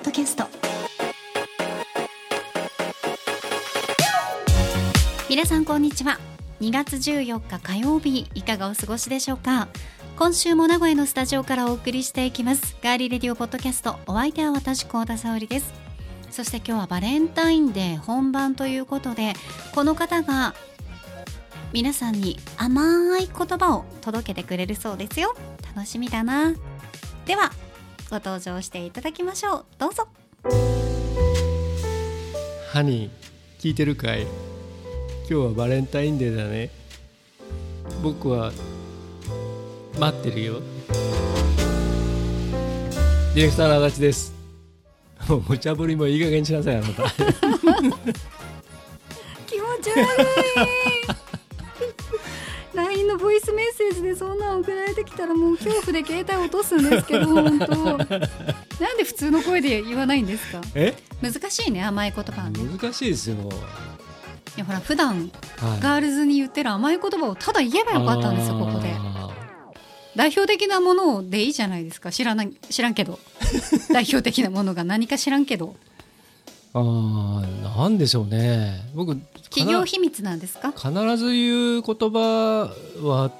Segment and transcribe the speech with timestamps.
[0.00, 0.46] ッドキャスト。
[5.28, 6.18] 皆さんこんにちは。
[6.60, 9.68] 2月14日火曜日いかがお過ごしでしょうか？
[10.16, 12.76] 今週も名古屋のスタジオからお送りしていきます。
[12.82, 15.72] ガーリーレディオポッドキャストお相手は私高田沙織です。
[16.30, 19.34] そして今日はバレンタインデー本番ということで
[19.74, 20.54] この方が
[21.72, 25.36] 皆さんに甘い言葉を届けてくれるそうですよ。
[25.74, 26.54] 楽しみだな。
[27.26, 27.50] では
[28.10, 29.64] ご登場していただきましょう。
[29.78, 30.08] どうぞ。
[32.72, 33.10] ハニー
[33.62, 34.22] 聞いてるかい？
[34.22, 34.30] 今
[35.28, 36.70] 日はバレンタインデーだね。
[38.02, 38.50] 僕は
[40.00, 40.60] 待ってるよ。
[43.36, 44.34] ディレクターの足立です。
[45.28, 47.04] もう無茶ぶりもいい加減にしなさいあなた。
[49.46, 51.19] 気持ち悪い
[53.12, 57.74] のボイスメッセージでそんなの送られてきたらもう恐怖で携帯落とすんですけど 本当。
[57.76, 57.98] なん
[58.96, 60.60] で普通の声で言わないんですか？
[60.74, 60.94] え？
[61.22, 62.60] 難しいね甘い言葉はね。
[62.80, 63.36] 難しいですよ。
[64.56, 65.80] いやほら普段はい。
[65.80, 68.92] ガールズに言ってる甘い言葉をただ言えばよかったんですよここで。
[68.96, 69.28] あ
[70.16, 72.10] 代表的なものでいいじゃないですか。
[72.10, 73.18] 知らない知らんけど。
[73.92, 75.66] 代表的なものが何か知らんけど。
[75.68, 75.89] ー
[76.72, 78.80] あーなんでしょうね。
[78.94, 79.16] 僕
[79.50, 80.72] 企業秘密なんですか？
[80.72, 82.72] 必ず言う言葉
[83.02, 83.30] は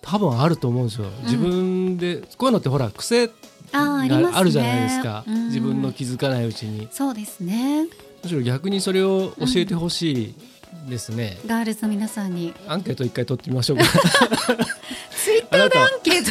[0.00, 3.30] 多分あると思うんですよ、自分でこういうのってほら癖
[3.72, 5.46] あーあるじゃないですか、うん。
[5.46, 6.88] 自分の気づかないうちに。
[6.92, 7.86] そうですね。
[8.22, 10.34] むしろ逆にそれを教えてほしい
[10.88, 12.54] ですね、ガールズの皆さんに。
[12.68, 13.84] アンケート一回取ってみましょうか。
[15.24, 16.30] ツイッターでアンケート。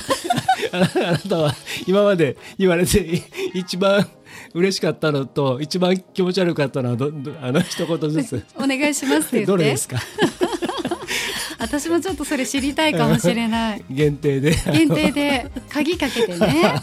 [0.74, 1.56] あなたは
[1.88, 3.22] 今まで言われてい
[3.56, 4.08] 一番
[4.54, 8.46] 嬉しかったのと一番気持ち悪かったのはど どあの一言ずつ。
[8.56, 9.46] お願いしますって言って。
[9.46, 9.98] どれですか？
[11.60, 13.84] 私もちょっとそれ知りたいかもしれない。
[13.90, 14.56] 限定で。
[14.74, 16.74] 限定で鍵かけてね。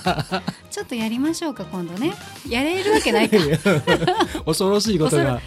[0.70, 2.12] ちょっとやりましょうか今度ね。
[2.48, 3.36] やれるわけないか。
[4.46, 5.40] 恐ろしいことが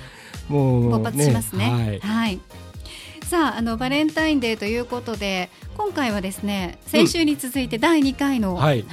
[0.50, 1.72] もう、勃発しますね。
[1.72, 2.00] はい。
[2.00, 2.40] はい。
[3.26, 8.84] さああのバレンタインデーということで今回はですね先週に続いて第2回の、はい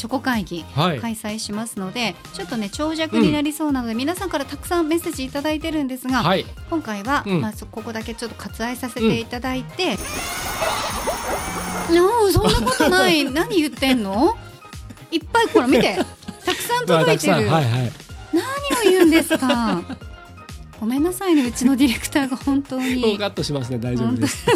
[0.00, 0.98] チョコ会議はい。
[0.98, 6.46] 開催しますので、ちょっとね長尺になりそうなので、皆さんからたくさんメッセージいただいてるんですが、はい。
[6.70, 7.42] 今回は、うん。
[7.42, 9.98] まあ、そここだけちょっと割愛させていただいて、なあ
[12.32, 13.26] そんなことない。
[13.30, 14.38] 何言ってんの？
[15.10, 15.94] いっぱいほら見て。
[16.46, 17.64] たくさんまあ届いてる、はいはい。
[18.32, 18.42] 何
[18.88, 19.82] を言うんですか？
[20.80, 23.18] ごめんなさいねうちのディレクターが本当に。
[23.18, 24.46] カットしますね大丈夫です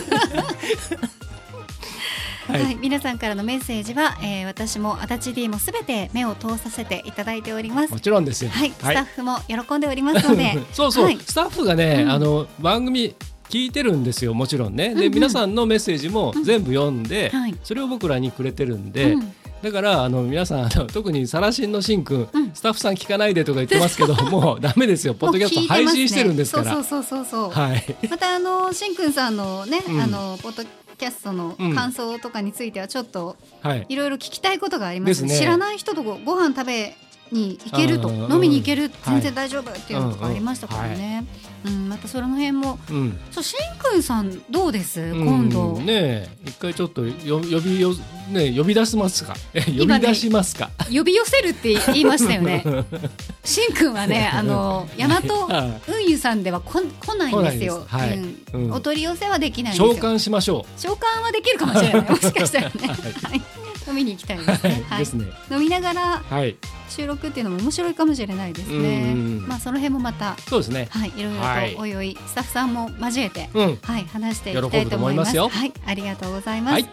[2.47, 2.73] ははい。
[2.73, 7.93] い、皆さんからのメッセージは、えー私も足立 D もすべて目を通させていただいております。
[7.93, 8.51] もちろんですよ。
[8.51, 10.59] はい、スタッフも喜んでおりますので。
[10.73, 11.19] そうそう、はい。
[11.19, 12.11] スタッフがね、うん。
[12.11, 13.15] あの番組
[13.49, 14.89] 聞いてるんですよもちろんね。
[14.89, 15.03] で、うん。
[15.07, 17.55] うん皆さんのメッセージも全部読んで、はい。
[17.65, 19.33] それを僕らにくれてるんで、うん。
[19.63, 22.51] だからあの皆さんあの特にサラシンのしんくん、うん。
[22.53, 25.15] スタッフさん聞かないでとか言ってますけど もうダメですよ。
[25.15, 26.75] ポッドキャスト配信してるんですから。
[26.75, 27.97] そうそうそうそうそう、はい。
[28.09, 30.01] またあのしんくんさんのね、うん。
[30.01, 30.65] あのポッド
[30.97, 33.87] キャストの感想とかについてはちょっとはい。
[33.89, 35.09] いろいろ聞きたいことがあります。
[35.11, 35.39] ですね。
[35.39, 36.95] 知らない人とごご飯食べ
[37.33, 38.09] に行けると。
[38.09, 41.25] うん飲みに行けるはい全然大丈夫っていうのとかありましたからね、
[41.65, 41.89] うん。
[41.89, 42.79] またその辺も。
[42.91, 43.19] うん。
[43.31, 47.93] そうしんくんさんどうです、うん今度、ねえ一回ちょっとよ呼びよ
[48.31, 49.35] ね呼び出しますか？
[49.55, 52.65] え呼び出しますか、呼び寄せるって言いましたよね。
[53.45, 57.85] しんくんはねあの 大和は運輸さんではこ来ないんですよ。
[57.87, 58.17] はい。
[58.17, 58.39] うん。
[58.53, 58.73] うん。
[58.73, 62.11] お取り寄せはできない召喚しましょ召喚はできるかもしれない。
[62.11, 62.89] もしかしたらね、はい。
[63.31, 63.43] はい、
[63.87, 64.67] 飲みに行きたいです。
[64.67, 64.99] う、ね、はい。
[65.01, 65.27] ですね。
[65.51, 66.57] 飲みながらはい。
[66.89, 69.15] 収録っていうのも面白いかもしれないですね。
[69.47, 70.89] まあその辺もまたそうですね。
[70.91, 71.75] はいいろいろはい。
[71.75, 73.77] とおいおいスタッフさんも交えてうん。
[73.83, 75.39] はい話していきたいと思います。
[75.39, 76.89] はいありがとうございます、はい。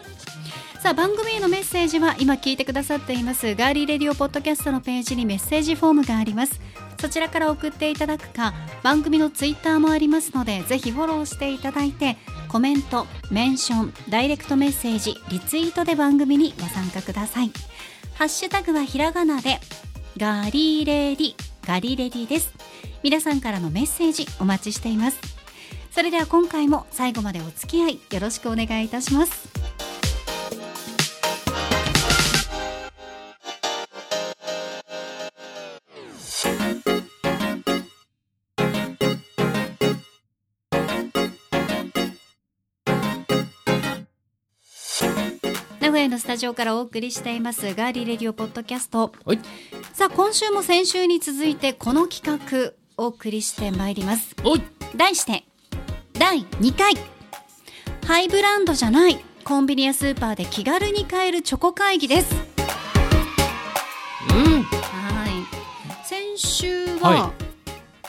[0.82, 6.60] さあ番組へのメッセージは今聞いてくださっていますガーリーレディオポッドキャストのページにメッセージフォームがあります。
[7.02, 12.16] そちらから送っていただくか番組のツイッターもありますのでぜひフォローしていただいて
[12.52, 17.50] コメントメンションダイレクトメッセージリツイートで番組にご参加ください。
[18.12, 19.58] ハッシュタグはひらがなで
[20.18, 21.34] ガリレディ
[21.66, 22.52] ガリレディです。
[23.02, 25.18] 皆さんからのメッセージお待ちしています。
[25.92, 29.48] それでは今回も最後までお付き合いよろしくお願いいたします。
[46.02, 49.12] 名古屋のスタジオからお送りしていますガーリーレディオポッドキャスト。
[49.24, 49.38] はい。
[49.92, 54.34] さあ今週も先週に続いてこの企画お送りしてまいります。
[54.96, 55.44] 題して
[56.14, 56.94] 第2回。
[58.04, 62.34] ハイブランドじゃないコンビニやスーパーで気軽に買えるチョコ会議です。
[64.34, 64.62] うん。
[64.64, 66.36] はい。
[66.36, 67.32] 週は、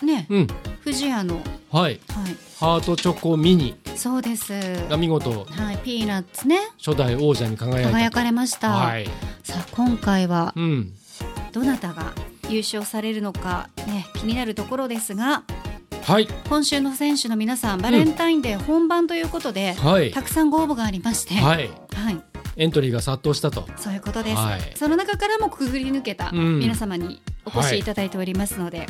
[0.02, 0.48] ねうん。
[0.84, 1.36] 富士屋の
[1.72, 2.00] はい。
[2.10, 2.36] はい。
[2.60, 4.54] ハートチョコミニそうです。
[4.90, 5.46] が見事。
[5.46, 6.58] はいピーナッツね。
[6.84, 9.06] 初代王者に輝輝かれました、はい。
[9.44, 10.94] さあ今回はうん。
[11.52, 12.14] どなたが
[12.50, 15.44] 優勝されるのかね気になるところですが
[16.04, 16.28] はい。
[16.50, 20.12] 今週の選手の皆さんバレンタインデー本番ということで、はい。
[20.12, 21.70] たくさんご応募がありまして、はい。
[21.94, 22.22] はい。
[22.58, 23.68] エントリーが殺到したと。
[23.78, 24.62] そういうことです、はい。
[24.76, 26.60] その中からもくぐり抜けたうん。
[26.60, 28.86] 皆様にお越しいただいておりますので、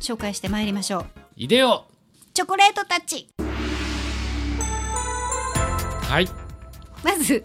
[0.00, 1.06] 紹介してまいりましょう。
[1.36, 1.86] いでよ。
[2.34, 3.28] チョコレートたち
[6.08, 6.28] はい。
[7.02, 7.42] まず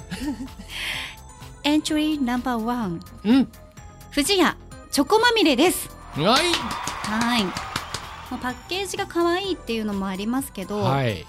[1.64, 3.48] エントリーナンバーワンうん。
[4.14, 4.56] 富士屋
[4.92, 5.90] チョコまみれです。
[6.16, 6.26] はい。
[7.04, 7.44] はい。
[8.30, 11.26] パッケージが可愛いっていうのもありますけど、はい。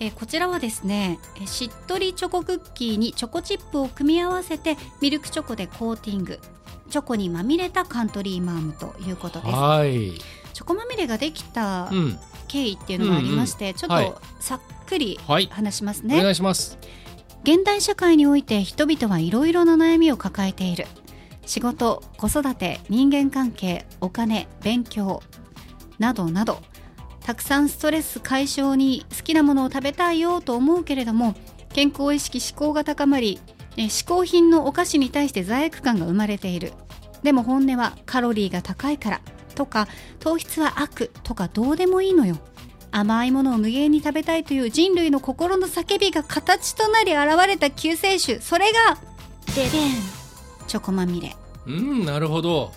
[0.00, 6.40] えーこちらはですねえーしっとりチョコクッキーにチョコチップを組み合わせてミルクチョコでコーティング。
[6.90, 9.54] チョコにまみれたカントリーマームということです。
[9.54, 10.12] はい。
[10.52, 14.06] チョコまみれができたうん経緯っていうのがありまして、ちょっはい。
[14.06, 15.48] とさっくりはい。
[15.50, 16.78] 話しますおね、願いします。
[17.42, 20.86] 現代社会において人々はいろいろな悩みを抱えている。
[21.46, 25.22] 仕事子育て人間関係お金勉強
[25.98, 26.58] などなど。
[27.20, 31.34] たくさんストレス解消に好きなものを食べたいよと思うけれども
[31.72, 33.40] 健康意識志向が高まり
[33.78, 36.72] え嗜好品のお菓子に対して罪悪感が生まれている。
[37.22, 39.20] でも本音はカロリーが高いから
[39.54, 39.88] とか
[40.20, 42.38] 糖質は悪とかどうでもいいのよ。
[42.90, 48.40] 甘いものを無限に食べたいという人類の心の叫びが形となり現れた救世主。
[48.40, 48.96] それが
[49.54, 49.92] ででん。
[50.68, 51.34] チョコまみれ。
[51.66, 52.72] うんなるほど。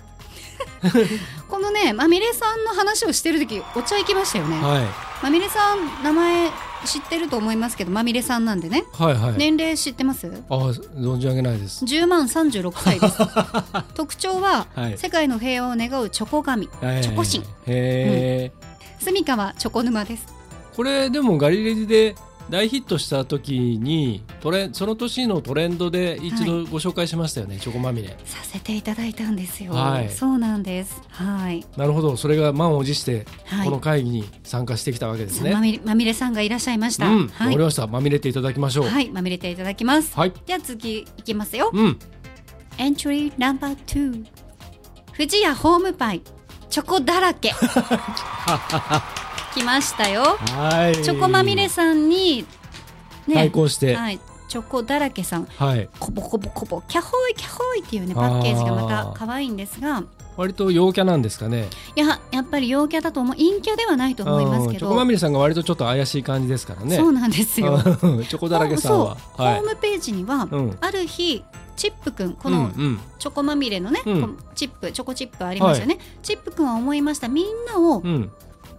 [1.47, 4.59] このねまみれさんの話をしてる時お茶行きましたよね。
[4.59, 4.85] はい。
[5.23, 6.51] まみれさん名前
[6.87, 8.85] 知ってると思いますけどまみれさんなんでね。
[8.93, 10.27] はいはい、年齢知ってます？
[10.49, 11.85] あ存じ上げないです。
[11.85, 13.17] 10万36歳です。
[13.93, 14.97] 特徴は、はい。
[14.97, 17.39] 世界の平和を願うチョコ神チョコ神。
[17.39, 18.51] へえ、
[18.99, 20.25] 住川チョコ沼です。
[20.75, 22.15] これでもガリレジで
[22.49, 28.09] 大ヒットした時にトレその年のトレンドで一度ご紹介しましたよね、チョコまみれ。
[28.25, 30.09] させていただいたんですよ、はい。
[30.09, 31.01] そうなんです。
[31.09, 31.65] はい。
[31.75, 32.15] なるほど。
[32.15, 33.65] それが満を持してはい。
[33.65, 37.51] この会議に参加してきたわけですね、まみれまみれさんがいらっしゃいました、うん、はい。
[37.51, 37.87] りました。
[37.87, 38.85] まみれていただきましょう。
[38.85, 40.15] はい、はい、まみれていただきます。
[40.45, 41.69] では次いきますよ。
[41.73, 41.99] うん。
[42.77, 44.25] エントリーナンバー2。
[45.17, 46.21] 富士屋ホームパイ、
[46.69, 47.51] チョコだらけ。
[49.57, 50.37] 来ましたよ。
[50.39, 51.01] はい。
[51.03, 52.45] チョコまみれさんに、
[53.31, 53.87] 対抗して。
[53.87, 55.47] はい、はい、チョコだらけさん、
[55.99, 60.03] コボコボコボ、キャホイキャホイっていうね、パッケージがまた可愛いんですが、
[60.35, 61.67] 割と陽キャなんですかね。
[61.95, 66.95] いや、やっぱり陽キャだと思う、陰キャではないと思いますけど、うんチョコまみれさんが割とちょっと怪しい感じですからね。
[66.95, 67.73] そうなんですよ。
[67.73, 69.17] うんチョコだらけさんは。
[69.37, 69.55] はい。
[69.55, 70.77] ホームページには、うん。
[70.79, 71.43] ある日、
[71.75, 72.69] チップくん、この
[73.17, 74.37] チョコまみれのね、うん。
[74.53, 77.27] チップチョコチップありますよね、チップくんは思いました。
[77.27, 78.31] みんなをうん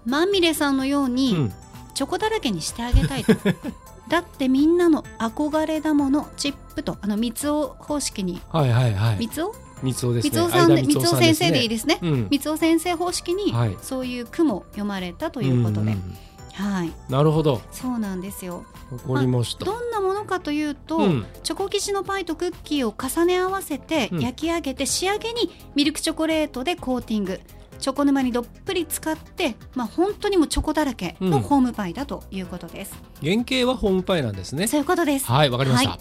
[0.08, 1.52] まみれさんのよううにん。
[1.94, 3.34] チョコだらけにしてあげたいと、
[4.08, 8.40] だってみんなの憧れだものチップとあの三つお方式に。
[8.50, 9.16] はいはいはい。
[9.18, 9.52] 三つお
[9.82, 10.48] 三つおですね。
[10.48, 11.98] さんで三つお先生でいいでですね。
[12.02, 12.28] うん。
[12.30, 13.76] 三つお先生方式にはい。
[13.82, 16.16] そういう句も読まれたということで、んん
[16.54, 16.92] はい。
[17.08, 17.60] なるほど。
[17.72, 18.64] そうなんですよ。
[19.06, 21.26] わかりました、どんなものかというと、うん。
[21.42, 24.20] チョコ生地のパイとクッキーを重ね合わせてうん。
[24.20, 27.40] 焼き上げて仕上げにミルクチョコレートでコーティング
[27.78, 31.42] チョコ沼にどっぷり使って、まあ、本当にもうチョコだらけのうん。
[31.42, 34.66] ホームパイだということです、原型はホームパイなんですね。
[34.66, 35.26] そういうことです。
[35.26, 35.98] はいわかりました、はい。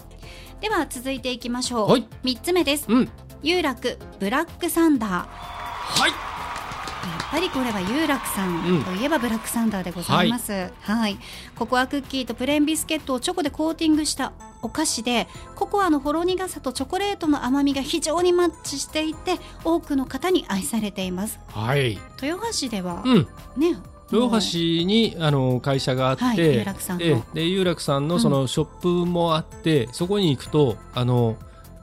[0.60, 2.06] では続いていきましょう、はい。
[2.24, 2.86] 3つ目です。
[2.88, 3.08] うん。
[3.42, 5.10] 有楽ブラックサンダー。
[5.10, 6.10] やはい。
[6.10, 8.80] っぱりこれは有楽さうん。
[8.80, 11.18] んといえばブラックサンダーでございます、はい。
[11.54, 21.38] ココアクッキーとプレーンビスケットをチョコでコーティングしたお菓子でココアのほろ苦さとチョコレートの甘みが非常にマッチしていて多くの方に愛されています。
[21.48, 21.98] はい。
[22.22, 23.28] 豊橋ではうん。
[23.56, 23.76] ね
[24.10, 27.04] 豊橋にあの会社があって、はい有楽さんの。
[27.04, 31.36] でで有楽さんのそのショップもあって、そこに行くとあの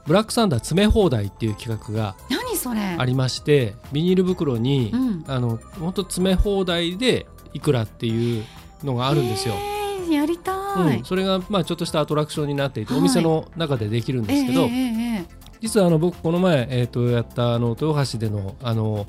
[0.06, 2.96] ブラックサンダー詰め放題っていう企画が何それ？
[2.98, 5.24] ありましてビニール袋に、うん。
[5.28, 8.44] あの本当詰め放題でいくらっていう
[8.82, 9.54] のがあるんですよ。
[9.54, 9.75] へー
[10.14, 10.52] やりた
[10.92, 13.00] い、うん、それがまあちょっとしたアトラクションになっていて、はい。
[13.00, 19.06] お店の中でできるんですけど、えええええ実はあの僕この前、えー、とやったあの豊橋でのあの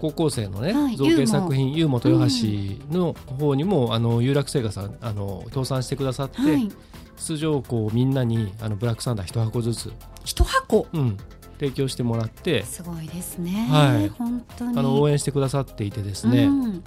[0.00, 6.68] 高校生のね、はい造形作品「ユーモ豊橋」の方にも、あの有楽製菓さんあの協賛してくださって、えはい。
[7.16, 9.92] 出場校みんなにあのブラックサンダー一箱ずつ、
[10.24, 10.86] 一箱？
[10.92, 11.16] うん、
[11.58, 14.08] 提供してもらってすごいですね、はい。
[14.08, 14.78] 本当に。
[14.78, 16.82] あの応援してくださっていてですね、うん。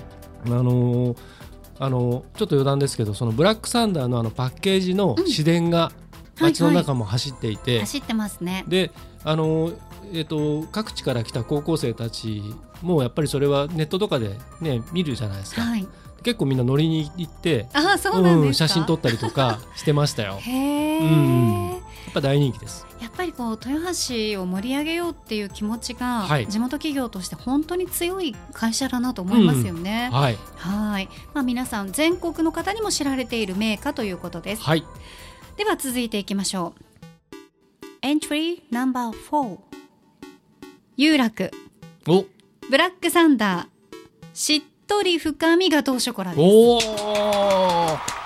[0.46, 1.18] あの
[1.84, 5.28] あのちょっと余談ですけどそのブラックサンダーのあのパッケージのうん。
[5.28, 8.64] 市電がはい街の中も走っていて、走ってますね。
[8.68, 8.92] で
[9.24, 9.72] あの
[10.14, 12.42] えー、と各地から来た高校生たち
[12.82, 15.88] もやっぱりそれはネットとかで、ね、見るじゃないですか、はい。
[16.24, 20.34] 結構みんな乗りに行ってあそうなんですか、写真撮ったりとかしてましたよ。
[20.34, 21.82] やへえ、うん
[22.12, 22.86] っぱ大人気です。
[23.02, 26.48] やっぱりこう豊橋を盛り上げようっていう気持ちが、はい。
[26.48, 30.10] 地元企業として本当に強い会社だなと思いますよね。
[30.12, 30.38] はい。
[30.58, 34.62] はい、まあ皆さん全国の方にも知られている名家ということです。
[34.62, 34.86] はい。
[35.58, 36.84] では続いていきましょう。
[38.04, 39.58] エントリーナンバー4
[40.98, 41.52] 有楽。
[42.08, 42.26] お。
[42.70, 43.68] ブラックサンダー。
[44.34, 46.42] しっとり深みが糖ショコラです。
[46.42, 48.21] おー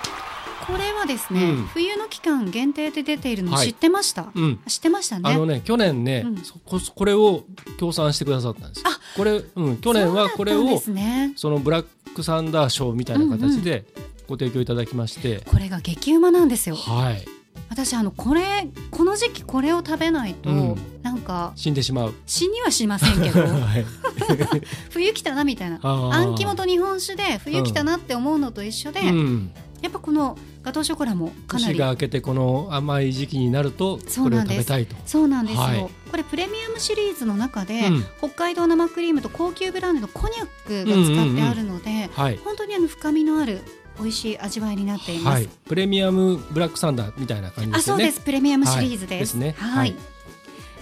[0.67, 1.65] これはですね、うん。
[1.67, 3.67] 冬の期間限定で出ているのはい。
[3.67, 4.59] 知ってました、うん。
[4.67, 5.29] 知ってましたね。
[5.29, 6.37] あのね去年ね、うん。
[6.37, 7.43] そここれを
[7.79, 8.89] 協賛してくださったんですよ。
[8.89, 8.99] あ。
[9.17, 13.85] これ、うん、去年はこれをそねそのブラックサンダー賞みたいな形で
[14.27, 16.75] ご提供いただきまして、これが激うまなんですよ。
[16.75, 17.25] はい。
[17.69, 20.75] 私あのこれこの時期これを食べないと、うん。
[21.03, 22.13] なんか死んでしまう。
[22.25, 23.41] 死にはしませんけど。
[23.45, 23.85] はい。
[24.89, 25.79] 冬来たなみたいな。
[25.83, 29.51] あん肝と日本酒で冬来たなって思うのと一緒で、うん、
[29.85, 34.95] やっぱこのガトーショコラもかなり年が明けてこの甘い時期になるとこれを食べたいと。
[35.05, 35.89] そうなんですよ、はい。
[36.09, 38.05] これプレミアムシリーズの中で、うん。
[38.17, 42.37] 北海道生クリームと高級ブランドのコニャックが使ってあるので、はい。
[42.37, 43.61] 本当にあの深みのある
[43.99, 48.03] 美味しい味わいになっています、はい、プレミアムブラックサンダーみたいな感じですよね。
[48.05, 48.25] あそうです。
[48.25, 49.51] プレミアムシリーズです,、はい。
[49.51, 49.69] ですね。
[49.69, 49.77] はい。
[49.77, 49.95] はい。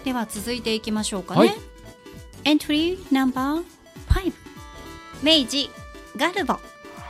[0.05, 1.55] では続いていきましょうかね、はい。
[2.45, 3.63] エントリーナンバー
[4.07, 4.33] 5
[5.23, 5.69] 明治
[6.15, 6.57] ガルボ。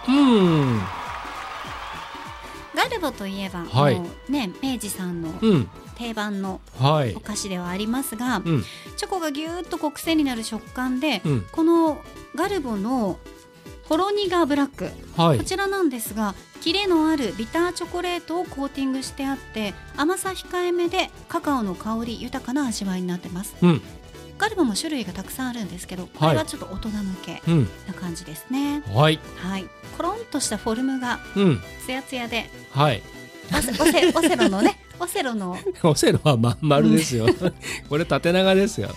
[0.08, 0.82] うん
[2.75, 4.01] ガルボといえば、はい。
[4.30, 5.70] ね明治さんのうん。
[5.96, 7.13] 定番のはい。
[7.15, 8.63] お菓子ではありますが、うん。
[8.98, 11.46] チョコがぎゅーっとこう癖になる食感で、うん。
[11.51, 12.01] この
[12.36, 13.20] ガルボの
[13.86, 14.89] ホロニガーブラック
[15.22, 15.38] はい。
[15.38, 23.56] こちらなんですがキレのあるビターチョコレートをコーティングしてあって甘さ控えめでカカオの香り豊かな味わいになってます。
[23.62, 23.82] うん
[24.44, 27.70] ガルボも種類がたくさんあるんですけどこれはちょっと大人向けうん。
[27.88, 29.18] な感じですね、はい。
[29.38, 29.66] はい。
[29.96, 31.62] コロンとしたフォルムがうん。
[31.86, 32.50] ツヤツヤで。
[32.72, 33.02] はい。
[33.54, 37.28] オセオセロのねオセロの オセロはまん丸ですよ。
[37.88, 38.90] これ縦長ですよ。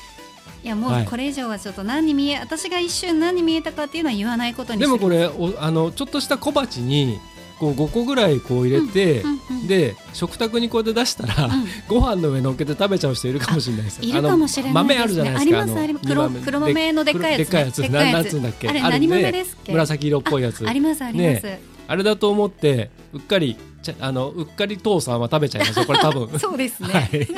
[0.64, 1.02] いやもはい。
[1.04, 7.20] うこれ以上はちょっと何に見え私が一瞬何に見えたかっていうのは言わないことにでもこれ、れおあのちょっとした小鉢に
[7.58, 9.36] こう5個ぐらいこう入れて、うんうん
[9.66, 11.64] で食卓にこうやって出したら、うん。
[11.88, 14.96] ご飯の上乗っけて食べちゃう人いるかもしれないですいるかもしれないですね。
[14.96, 16.06] 豆あるじゃないですかありますあります。
[16.06, 17.40] の黒二黒豆のでっかいやつね。
[17.44, 17.82] でっかいやつ。
[17.82, 18.12] でっかいやつ。
[18.12, 18.68] ななんつうんだっけ？
[18.68, 20.68] あれ何豆です紫色っぽいやつ。
[20.68, 21.46] ありますあります、
[21.88, 23.56] あれだと思ってうっかり
[24.00, 26.28] あのうっかり父さんは食べちゃいますよこれ多分。
[26.38, 27.28] そうですね、はい。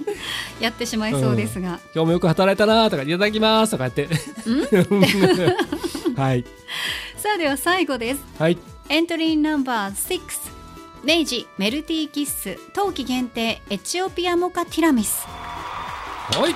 [0.60, 4.14] やってしまいそうですが、今日もよく働いたなとかいただきますとか言って
[6.16, 6.44] はい。
[7.16, 8.20] さあでは最後です。
[8.38, 8.56] はい
[8.90, 10.20] エントリーナンバー6
[11.04, 15.24] 明治メルティーキッス冬季限定エチオピアモカティラミス。
[15.26, 16.54] はい。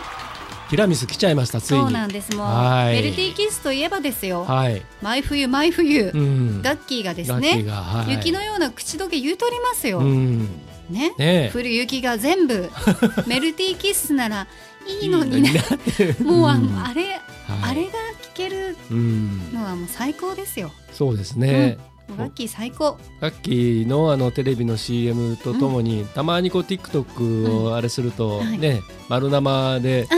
[0.70, 1.80] ティラミス来ちゃいましたついに。
[1.80, 2.34] そうなんです。
[2.36, 2.94] もうはい。
[2.94, 4.44] メルティーキッスといえばですよ。
[4.44, 4.82] はい。
[5.02, 6.62] 毎冬毎冬、うん。
[6.62, 7.62] ガッキーがですね。
[7.64, 8.12] がはい。
[8.12, 10.40] 雪のような口どけ言うとりますよ、うん。
[10.90, 11.14] ね。
[11.18, 11.50] ねえ。
[11.52, 12.70] 降る雪が全部
[13.26, 14.46] メルティーキッスなら
[14.86, 15.62] いいのにね。
[16.22, 16.72] もうあうん。
[16.74, 17.20] のあれ、はい。
[17.62, 19.50] あれが聞けるうん。
[19.52, 20.70] のはもう最高ですよ。
[20.92, 22.98] そうですね、もうガッキー最高。
[23.20, 28.58] ガッキーのあのテレビの CM とともに、たまにこう TikTok をあれすると、はい。
[28.58, 30.08] ね丸生で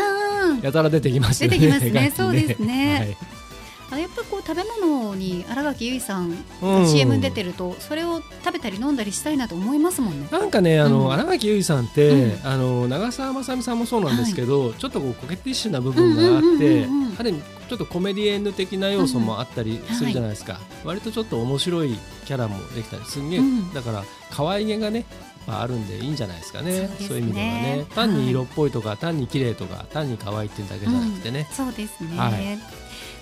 [0.62, 2.12] やたら出てきますよね出てきます ね。
[2.16, 2.98] そうですね。
[2.98, 3.16] はい。
[3.92, 6.30] あやっぱこう食べ物に新垣結衣
[6.60, 10.28] さん CM に出てると、それを食べたり飲んだりしたいなと思いますもんね。
[10.30, 11.12] なんかねあの、うん。
[11.12, 12.46] 荒垣結衣さんって、うん。
[12.46, 17.16] あの長澤まさみさんもそうなんですけど、ちょっとこうコケティッシュな部分があって、うんうんうんうんうん。
[17.18, 23.72] ある意味ちょっとコメディエンヌ的な要素もあったりするじゃないですか、割とちょっと面白いキャラもできたりすんげえ、うん。
[23.72, 25.06] だから可愛げがね
[25.46, 26.90] まああるんでいいんじゃないですかね。
[26.98, 27.86] そういう意味ではね。
[27.94, 32.16] 単に色っぽいとか、単に綺麗とか単に可愛いっていうだけじゃなくてね、そうですね。
[32.16, 32.58] はい。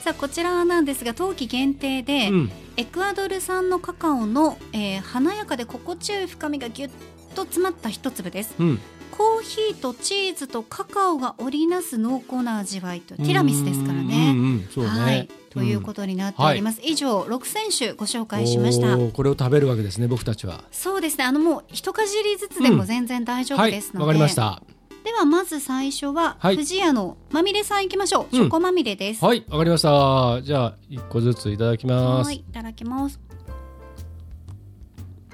[0.02, 2.52] さあこちらなんですが冬季限定で、うん。
[2.78, 6.90] エクアドル産のカカオの、えー華やかで心地よい深みがぎゅっ
[7.35, 8.55] と詰まった一粒です。
[8.59, 8.81] うん。
[9.11, 14.33] コーヒーとチーズとカカオが織りなす濃厚な味わいとティラミスですからね。
[14.59, 16.81] うんうんうんそうね、はい、ということになっております。
[16.83, 18.97] 以上6選手ご紹介しました。
[18.97, 21.25] これを食べるわけですね僕たちはそうですね。
[21.25, 23.99] あのもう一かじりずつでも全然大丈夫ですので。
[23.99, 24.62] はいわかりました
[25.05, 28.25] ではまず最初は、はい富士屋のまみれさんいきましょう。
[28.25, 29.25] うんチョコまみれです。
[29.25, 33.19] はいわかりましたじゃあ一個ずついただきますはい、いただきます。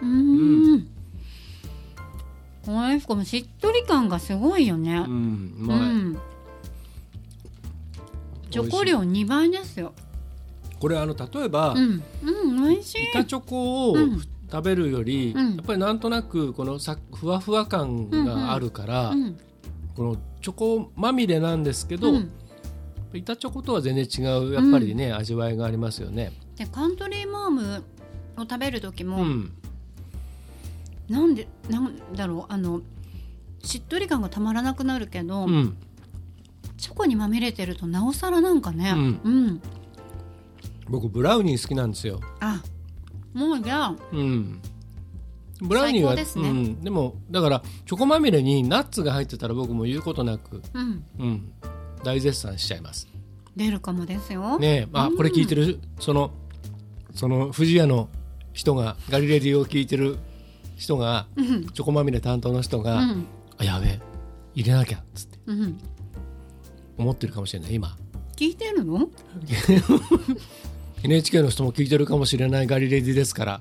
[0.00, 0.88] うーん。
[2.64, 5.10] これこのしっとり感がすごいよねう。
[5.10, 6.18] んううまい、ん。
[8.54, 9.92] チョコ量2倍ですよ。
[10.78, 13.02] これあの例えば、うん、うん、美味しい。
[13.10, 14.22] 板チョコをうん。
[14.52, 15.56] 食べるより、うん。
[15.56, 19.36] やっぱりなんとなくこのさふわふわ感があるから、うん、
[19.96, 22.30] このチョコまみれなんですけど、うん。
[23.12, 26.32] 板チョコとは全然違うやっぱりね、味わいがありますよね。
[26.56, 27.84] でカントリーマーム
[28.36, 29.52] を食べる時うも、ん、
[31.08, 32.82] なんでなんだろうあの
[33.62, 35.76] しっとり感がたまらなくなるけど、うん、
[36.84, 39.20] チョコにまみれてるとなおさらなんかね、うん。
[39.24, 39.62] うん、
[40.86, 42.20] 僕ブラウニー好きなんですよ。
[42.40, 42.62] あ
[43.32, 43.96] もうじゃあ。
[44.12, 44.60] うん。
[45.62, 46.26] ブラウニーはね。
[46.36, 51.04] うん、でもだからチョコまみれにナッツが入ってたら僕も言うことなく、うん。
[51.18, 51.52] うん、
[52.04, 53.08] 大絶賛しちゃいます。
[53.56, 54.58] 出るかもですよ。
[54.58, 56.32] ねえ、あ、これ聞いてるその
[57.14, 58.10] その富士屋の
[58.52, 60.18] 人がガリレディを聞いてる
[60.76, 61.66] 人がうん。
[61.68, 63.26] チョコまみれ担当の人が、うん。
[63.56, 64.00] あやべえ。
[64.54, 65.38] 入れなきゃっつって。
[65.46, 65.80] うん
[66.98, 67.96] 思ってるかもしれない今。
[68.36, 69.08] 聞いてるの？
[71.02, 73.60] NHK の人も聞いてるかもしれないガリレディですから。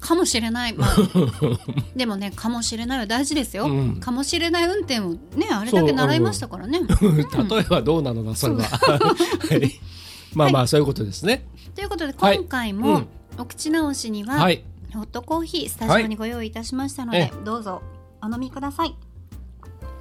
[0.00, 0.96] かもしれない、まあ、
[1.94, 3.96] でもねかもしれないは大事ですよ、うん。
[3.96, 6.80] かもしれない運転をねあれだけ習いましたからね。
[7.50, 9.80] 例えばどうなのかそれは、はい、
[10.34, 11.46] まあまあそういうことですね。
[11.74, 12.36] ということではい。
[12.36, 13.06] 今回もうん。
[13.38, 14.62] お口直しには、はい。
[14.92, 17.32] ホットコーヒースタジオにご用意いたしましたので、はい。
[17.44, 17.82] どうぞ
[18.22, 18.94] お飲みください。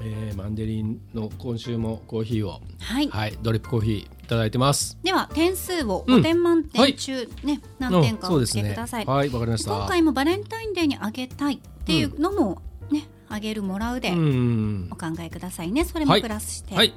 [0.03, 9.05] えーマンデリンの今週もコーヒーをはい、はいドリップコーヒーいただいてますでは点数をうん5点満はい点中、ね何点かをつうんそうですねけてください。
[9.05, 15.85] はいわかりました今回もバレンタインデーにあげたいっていうのもね、あげるもらうでうんお考えくださいね。
[15.85, 16.75] それもプラスして。
[16.75, 16.93] はい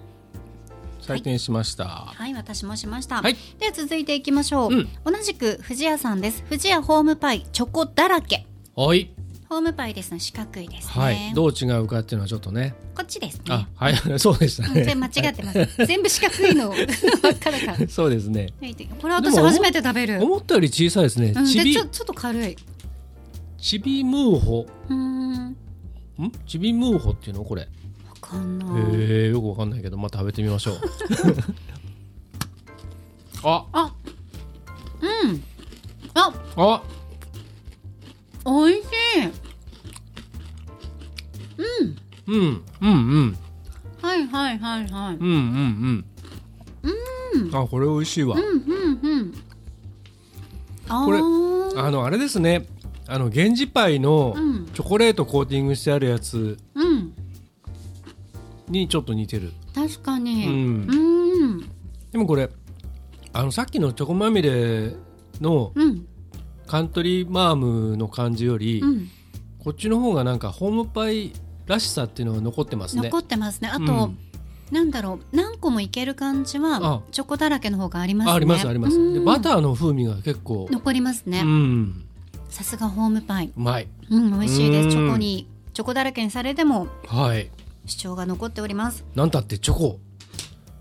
[1.03, 3.21] 採点しましたはい、私もしました。
[3.21, 4.73] はいでは続いていきましょう。
[4.73, 6.43] うん同じく富士屋さんです。
[6.45, 8.47] 富士屋ホームパイチョコだらけ。
[8.75, 9.11] はい
[9.55, 11.03] ホームパイですね、四角いですね。
[11.03, 13.69] はいどう違うかっていうのはちょっとねこっちですねあ。
[13.77, 15.69] はい そうでしたね間違ってます。
[15.87, 16.75] 全部四角いの。
[17.89, 18.53] そうですね
[19.01, 20.23] これ私初めて食べる。
[20.23, 22.57] 思ったより小さいですねうん、ちちょちょっと軽い。
[23.59, 25.57] ちびムーホうーん、
[26.19, 26.33] わん？
[26.47, 27.45] ちびムーホっていうの？
[27.45, 27.69] これ
[28.21, 28.69] かんない。
[28.69, 30.81] えー、よくわかんないけどまた食べてみましょう
[33.45, 33.95] ああ、
[35.01, 35.43] うん。
[36.14, 36.83] あ、あ
[38.47, 39.43] 美味しい。
[42.27, 42.37] うん。
[42.37, 42.62] うん。
[42.81, 42.88] う
[43.20, 43.37] ん。
[44.03, 45.16] はいはいはいはい。
[45.16, 46.05] うんうん
[46.83, 47.55] うん。
[47.55, 49.35] あこれ美味しいわ、うんうんうん。
[50.88, 52.66] あこれーあのあれですね。
[53.07, 54.66] あの源氏パイのうん。
[54.72, 57.12] チョコレートコーティングしてあるやつうん、
[58.68, 59.53] にちょっと似てる。
[59.74, 60.46] 確かに。
[60.46, 60.81] ううん
[61.59, 61.70] ん、
[62.11, 62.48] でもこれ
[63.33, 64.94] あのさっきのチョコまみれ
[65.40, 66.07] のうん、
[66.66, 69.09] カントリーマームの感じより、うん、
[69.59, 71.33] こっちの方がなんかホームパイ
[71.66, 73.68] らしさっていうのが残ってますね残ってますね。
[73.68, 74.18] あと、うん
[74.70, 78.33] なんだろう、何個もいける感じはあチョコだらけの方がありますね。
[78.33, 81.42] あありますあります、でうんバターの風味が結構、残りますうね。
[81.42, 82.05] ん
[82.48, 83.53] さすがホームパイ。
[83.55, 84.85] うまいうん、美味しいです。
[84.87, 87.50] うんチョコにチョコだらけにされてもはい
[87.87, 89.05] 主張が残っております。
[89.14, 89.98] なんたってチョコ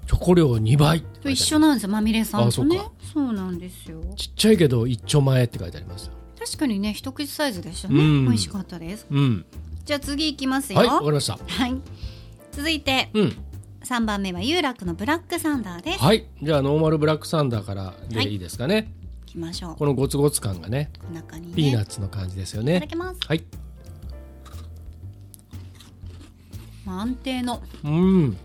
[0.08, 2.92] チョコ量2倍って書いてある一緒なんですよ、まみれさんとねあ。
[3.14, 4.02] そうなんですよ。
[4.16, 8.00] ちっちゃいけど一丁前って書いてありますよ確かにね、一口サイズでしたね。
[8.00, 9.06] うん美味しかったです。
[9.12, 9.46] うん
[9.86, 10.80] じゃあ次いきますよ。
[10.80, 11.76] はいわかりましたはい。
[12.52, 13.38] 続いてうん
[13.84, 16.00] 3番目は有楽のブラックサンダーです。
[16.00, 18.94] はいじゃあノーマルブラックサンダーからでいいですかね、
[19.28, 19.76] いきましょう。
[19.76, 21.54] このゴツゴツ感がね中にね。
[21.54, 23.20] ピーナッツの感じですよいただねきます。
[23.28, 23.44] はい
[26.86, 27.62] まあ安定の。
[27.84, 28.38] うん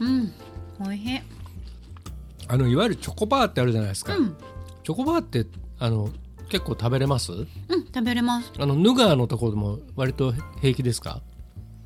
[0.00, 0.32] うん。
[0.80, 1.20] 美味しい。
[2.48, 4.36] あのいわゆるチョコバーってあるじゃないですか、うん。
[4.84, 5.46] チョコバーって
[5.78, 6.10] あの
[6.48, 7.32] 結構食べれます？
[7.32, 7.46] うん、
[7.86, 8.52] 食べれます。
[8.58, 11.20] あのヌガーのところでも割と平気ですか？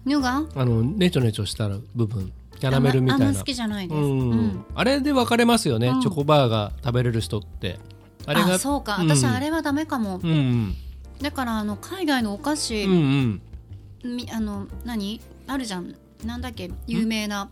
[0.04, 3.26] ぬがあのネチョネチョした部分キャラメルみたいな。
[3.26, 3.98] あんま好きじゃないです。
[3.98, 4.30] ううん。
[4.48, 4.64] ん。
[4.74, 6.00] あれで分かれますよね、うん。
[6.00, 7.78] チョコバーが食べれる人って。
[8.26, 8.96] あれがあそうか。
[8.96, 9.08] うん。
[9.08, 10.20] 私あれはダメかも。
[10.22, 10.30] うん。
[10.30, 10.74] うん
[11.20, 13.42] だからあの海外のお菓う子、ん
[14.04, 14.16] うん。
[14.16, 15.20] みあの何？
[15.46, 15.94] あるじゃん。
[16.24, 16.70] なんだっけ？
[16.86, 17.48] 有名な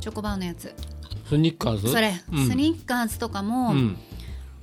[0.00, 0.72] チョコバーのやつ。
[1.28, 1.92] スニッカーズ？
[1.92, 2.46] それ、うん。
[2.48, 3.96] スニッカーズとかも、うん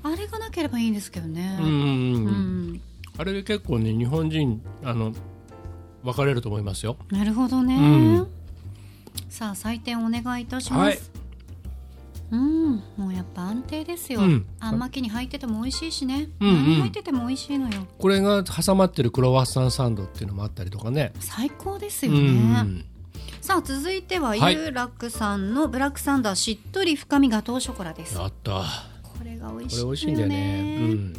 [0.06, 1.58] あれがなければいいんですけどね。
[1.60, 2.82] うんうんうんうん。
[3.18, 5.14] あれで結構ね日本人あの
[6.04, 6.98] 分かれると思いますよ。
[7.10, 7.80] なるほどね、う
[8.22, 8.28] ん。
[9.30, 11.00] さあ採点お願いいたします、はい。
[12.34, 12.76] うん。
[12.98, 14.46] もうやっぱ安定ですよ、うん。
[14.60, 16.56] あんまきに入ってても美味しいしね、うんうん。
[16.56, 17.88] 何入ってても美味しいのよ。
[17.98, 21.14] これが挟まってるクロワッサンサンドっていうのもあったりとかね。
[21.20, 22.30] 最高ですうよね、
[22.62, 22.86] ん。
[23.42, 24.54] さあ続いては、はい。
[24.54, 28.14] ユーラックさんのブラックサンダーしっとり深みガトーショコラです。
[28.14, 28.52] やった。
[28.52, 28.60] こ
[29.26, 30.78] れが美味こしいれ美味しいんだよね。
[30.80, 31.14] うん。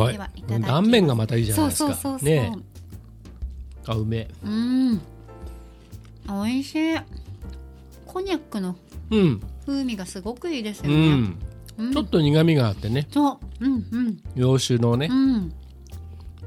[0.00, 0.14] はい。
[0.14, 1.94] い断面がまたいいじゃないですか。
[1.94, 2.56] そうそうね
[3.86, 4.04] あう。
[4.06, 4.30] めえ。
[4.44, 5.00] うん。
[6.28, 6.98] 美味しい。
[8.06, 8.76] コニャックの
[9.10, 9.40] うん。
[9.66, 11.38] 風味がすごくいいですうよね、ん。
[11.78, 11.92] うん。
[11.92, 13.06] ちょっと苦味があってね。
[13.10, 13.64] そう。
[13.64, 14.18] うんうん。
[14.34, 15.08] 洋酒のね。
[15.10, 15.52] うん。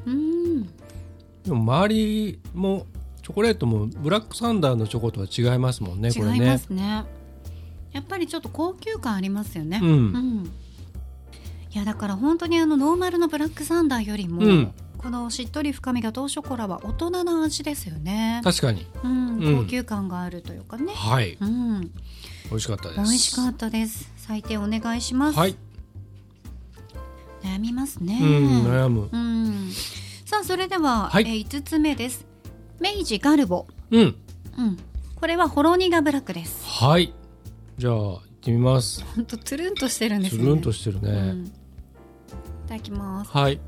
[0.06, 0.64] うん。
[0.64, 2.86] でも周りも
[3.22, 6.34] チョコレートもブラックサンダーのチョコとは違いますもんねこれね。
[6.34, 7.04] 違いますね
[7.96, 9.80] やっぱりちょっと高級感ありますよね。
[9.82, 9.90] うん。
[9.90, 10.52] うん。
[11.74, 14.74] いやだから本当にあのノーマルのブラックサンダーよりも、うん。
[14.98, 18.42] このしっとり深みがどうショコラは大人の味ですよね。
[18.44, 18.86] 確かに。
[19.02, 19.58] うん、うん。
[19.64, 20.92] 高級感があるというかね。
[20.94, 21.38] はい。
[21.40, 21.82] うん。
[22.50, 22.98] 美味しかったです。
[22.98, 24.12] 美味しかったです。
[24.28, 25.56] 採点お願いします、はい。
[27.44, 28.20] 悩みますね。
[28.22, 29.08] うん悩む。
[29.10, 29.72] うん。
[30.26, 31.24] さあそれでは、はい。
[31.24, 32.26] えー5つ目です。
[32.82, 33.68] 明治ガルボ。
[33.92, 34.16] うん。
[34.58, 34.78] うん。
[35.16, 36.68] これはほろ苦ブラックです。
[36.68, 37.14] はい
[37.78, 39.04] じゃあ行ってみます。
[39.04, 41.46] ほんとつるんとしてるんですつるんとしてるね、うん。
[41.46, 41.52] い
[42.68, 43.32] ただきます。
[43.32, 43.60] はい。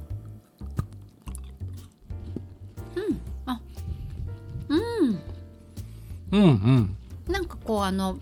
[2.95, 5.19] うん。
[6.31, 6.41] うん。
[6.41, 8.17] うんなんかこうあの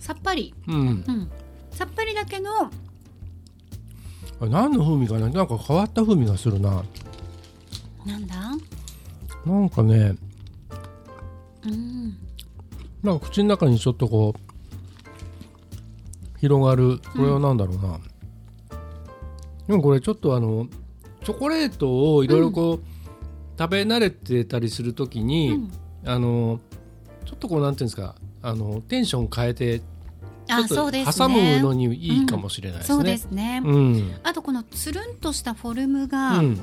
[0.00, 0.80] さっぱり、うんう
[1.12, 1.30] ん、
[1.70, 2.70] さっぱりだけどあ
[4.40, 5.28] 何の風味かな？
[5.28, 6.82] なんか変わった風味がするな。
[8.04, 8.34] なんだ？
[9.46, 10.16] なんかね。
[11.64, 12.18] うん
[13.02, 14.38] なんか口の中にちょっとこう
[16.38, 17.00] 広がる。
[17.16, 17.98] これは何だろうな、
[19.66, 20.68] でもこれちょっとあの
[21.24, 22.80] チョコレートをいろいろこう、
[23.58, 25.72] 食べ慣れてたりするときに、うん。
[26.04, 26.58] あの
[27.24, 29.84] ちょっとこうなんていうんですかあのテンション変えてちょ
[30.48, 32.94] あっそうですと挟むねのにいいかもしれないですね。
[32.96, 34.14] そうですね、うん。
[34.24, 36.60] あとこのつるんとしたフォルムが、うん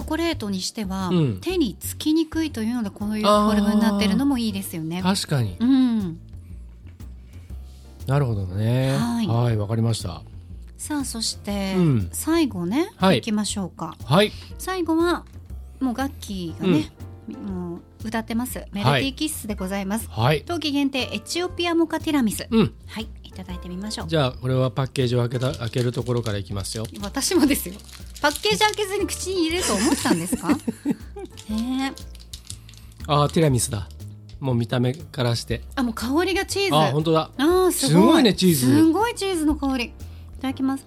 [0.00, 1.40] チョコレートにしては、うん。
[1.40, 5.02] 手につきにくいというのでこういうフォルムになってるのもいいですよね。
[5.02, 5.56] 確かに。
[5.60, 6.18] うん、
[8.06, 8.96] なるほどね。
[8.96, 9.26] はい。
[9.26, 10.22] はいわかりました。
[10.78, 12.08] さあそして、うん。
[12.12, 13.18] 最後ね、はい。
[13.18, 13.94] い、きましょうか。
[14.04, 14.32] はい。
[14.58, 15.26] 最後は
[15.80, 16.90] もうガッキーがね、
[17.28, 18.64] もう歌ってます。
[18.72, 20.42] メロディーキッスでございます、はい。
[20.46, 22.74] 冬季限定エチオピアモカティラミス、うん。
[22.86, 24.08] はいいただいてみましょう。
[24.08, 26.84] じゃあこれはパッケージを開けた開けるところからいきますよ。
[27.02, 27.74] 私もですよ
[28.20, 30.48] パッケージ開けずに口に入れると思ったんですか？
[31.48, 32.02] ねえ。
[33.06, 33.88] あーティラミスだ。
[34.40, 35.62] もう見た目からして。
[35.74, 36.74] あもう香りがチーズ。
[36.76, 37.30] あ本当だ。
[37.36, 38.02] あーすごい。
[38.02, 38.60] すごいねチーズ。
[38.60, 39.84] すごいチーズの香り。
[39.86, 39.90] い
[40.40, 40.86] ただきます。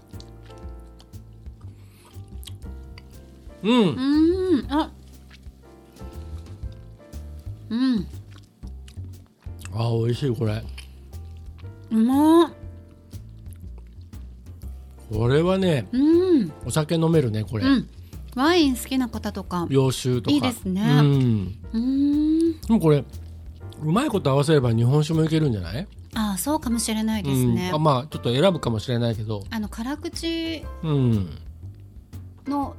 [3.63, 3.71] うん。
[3.71, 4.71] うーん。
[4.71, 4.91] あ。
[7.69, 8.07] うん。
[9.73, 10.63] あー美味しいこれ。
[11.91, 12.51] うまっ
[15.13, 16.51] これはねうん。
[16.65, 17.89] お酒飲めるねこれ、うん。
[18.35, 19.67] ワイン好きな方とか。
[19.69, 20.31] 洋酒とか。
[20.31, 20.81] いいですね。
[20.81, 21.59] うん。
[21.71, 21.79] うー
[22.55, 22.61] ん。
[22.61, 23.03] でもこれ
[23.83, 25.87] うまいこと合わせれば日本酒もいけるんじゃない？
[26.15, 27.69] あーそうかもしれないですね。
[27.69, 29.43] うん、あまあちょっと選ぶかもしれないけど。
[29.49, 31.29] あの辛口うん。
[32.47, 32.75] の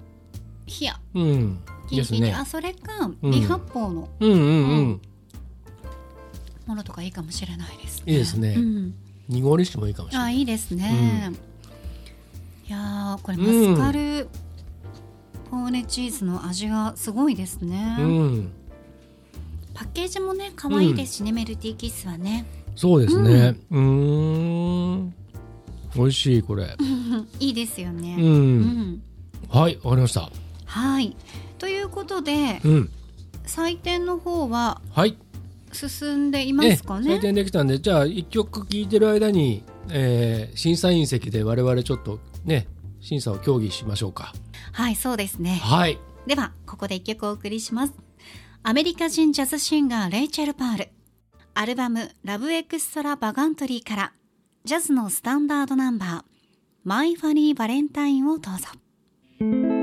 [0.67, 1.01] 冷や。
[1.15, 1.59] うん。
[1.89, 2.33] キンキンでですね。
[2.33, 3.31] あそれかうん。
[3.31, 4.09] 微発泡の。
[4.21, 5.01] うんうんうん、
[6.67, 8.13] ものとかいいかもしれないですね。
[8.13, 8.55] いいですね。
[8.57, 8.95] うん。
[9.29, 10.35] 濁り酒もいいかもしれない。
[10.35, 11.33] あいいですね、
[12.67, 14.29] いやーこれマスカル
[15.51, 18.53] ポーネチーズの味がすごいですね、うん。
[19.75, 22.47] パッケージもね可愛いですしね、メルティーキッスはね。
[22.77, 23.57] そうですね。
[23.71, 25.15] うーん。
[25.95, 26.77] 美味しいこれ。
[27.39, 29.03] いいですようね、ん、うん。
[29.49, 30.31] はいわかりました。
[30.65, 31.15] はい。
[31.59, 32.91] ということでうん。
[33.47, 35.17] 採点の方ははい。
[35.73, 37.17] 進んでいますかね？
[37.17, 42.67] 採点できたんでじゃあ一曲聴いてる間に、えー審査員席で我々ちょっとね
[43.01, 44.33] 審査を協議しましょうか。
[44.73, 45.61] はいそうですね。
[45.63, 45.99] はい。
[46.27, 47.95] ではここで一曲お送りします。
[48.63, 50.89] アメリカ人ジャズシンガーレイチェル・パール。
[51.55, 54.13] アルバム「ラブエクストラバガントリー」から
[54.65, 56.25] ジャズのスタンダードナンバー
[56.83, 59.74] 「マイ・ファニー・バレンタイン」をどうぞ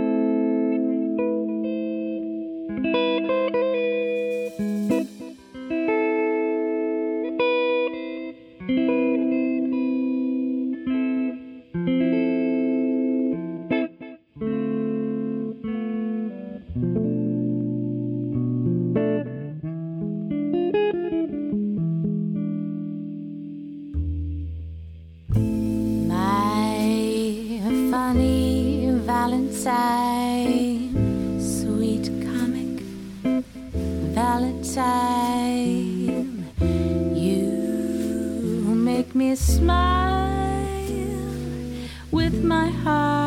[42.11, 43.20] with my heart.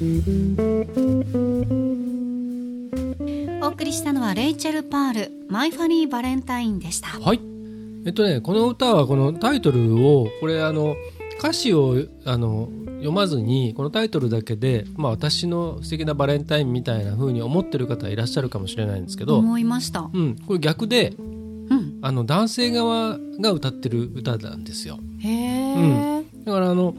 [0.00, 0.02] お
[3.66, 7.08] 送りしたのはレイチェル・パール「マイ・ファニー・バレンタイン」でした。
[7.08, 7.40] はい。
[8.06, 10.96] えっとねこの歌はこのタイトルをこれあの
[11.38, 20.08] 歌詞をあの読まずにこのタイトルだけで、まあ、私の素敵なバレンタインみたいな風に思ってる方いらっしゃるかもしれないんですけど、思いました。
[20.10, 21.98] うん、これ逆でうん。
[22.00, 24.98] あの男性側が歌ってる歌なんですよ。
[25.18, 26.94] へえ、だからあの、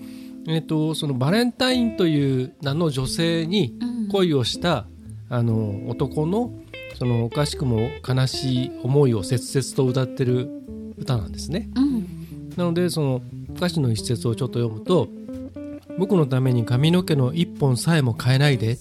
[0.47, 4.01] えっとそのバレンタインという名の女性にうん。
[4.11, 4.87] 恋をした、
[5.29, 6.51] あの男の
[6.99, 10.49] そのおかしくも悲しい思いを切々と歌ってる
[10.97, 11.69] 歌なんですね。
[11.75, 12.53] うん。
[12.57, 13.21] なのでその
[13.55, 15.07] 歌詞の一節をちょっと読むと
[15.97, 18.77] 「僕のために髪の毛の一本さえも変えないで」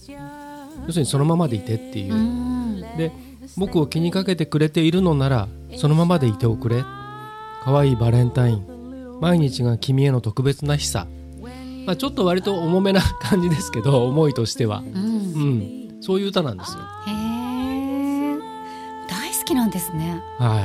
[0.87, 2.14] 要するにそのままでいてっていう。
[2.14, 2.81] う、ん。
[2.99, 3.12] で
[3.57, 6.83] 僕を気にかけてくれているのならそのままでいておくれ。
[7.62, 8.66] 可愛いバレンタイン。
[9.20, 11.07] 毎日が君への特別な日さ、
[11.86, 14.86] まあ、ちょっと割と重めな感じですけど思いとしては、うん。
[14.86, 14.98] う
[15.98, 16.80] ん、そういう歌なんですよ。
[17.06, 18.38] へえ
[19.08, 20.22] 大好きなんですね。
[20.38, 20.64] は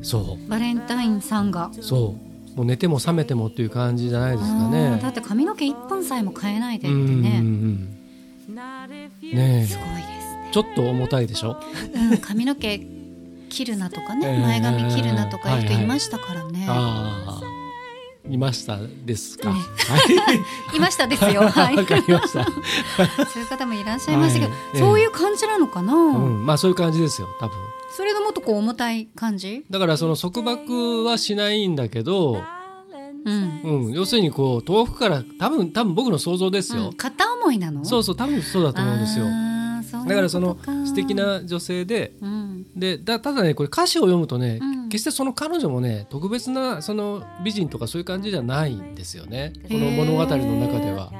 [0.00, 0.04] い。
[0.04, 1.70] そバレンタインさんが。
[1.78, 2.16] うそ
[2.54, 2.56] う。
[2.56, 4.98] もう寝ても覚めてもっていう感じじゃないですかね。
[5.00, 7.40] だって髪の毛一本さえも変えないでってね。
[7.40, 7.84] ん
[8.46, 8.54] ねす
[9.28, 10.46] ごいですね。
[10.48, 11.56] えちょっと重たいでしょ？
[11.94, 12.80] うん、髪の毛
[13.50, 14.40] 切るなとかね、えー。
[14.40, 16.66] 前髪切るなとかいう人はいはいいましたからね。
[16.68, 17.59] ああ
[18.30, 19.50] いましたですか？
[19.50, 19.60] ねは
[20.32, 20.40] い
[20.76, 21.42] いましたですよ。
[21.48, 21.76] はい。
[21.76, 22.44] わかりました。
[23.26, 27.56] そういう方もいらっしゃいましたけど、はいええそういう感じなのかな、うん、まあそういう感じですよ多分。
[27.96, 29.64] それがもっとこう重たい感じ？
[29.70, 32.42] だからその束縛はしないんだけど、
[33.24, 33.60] うん。
[33.64, 36.92] うん、要するにこう遠くから多分多分僕の想像ですようん、。
[36.94, 37.84] 片思いなの？
[37.84, 39.26] そうそう多分そうだと思うんですよ。
[39.90, 44.80] だからその素敵、な女性でうん、でだただねこれ歌詞を読むとね、うん。
[44.90, 49.52] 決してその彼女もね特別なその美人とかそういう感じじゃないんですよね。
[49.68, 51.12] この物語の中では。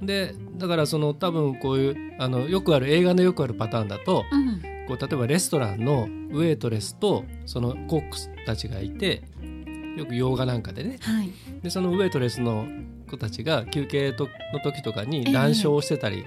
[0.00, 9.22] でだからその多分こういうあのよくある映画のよくあるパターンだとうん、こう例えばレストランのウェイトレスとそのコックスたちがいて
[9.96, 10.98] よく洋画なんかでね。
[11.00, 11.32] はい。
[11.62, 12.66] でそのウェイトレスの
[13.10, 15.32] 子たちが休憩との時とかにええ。
[15.32, 16.24] 談笑をしてたり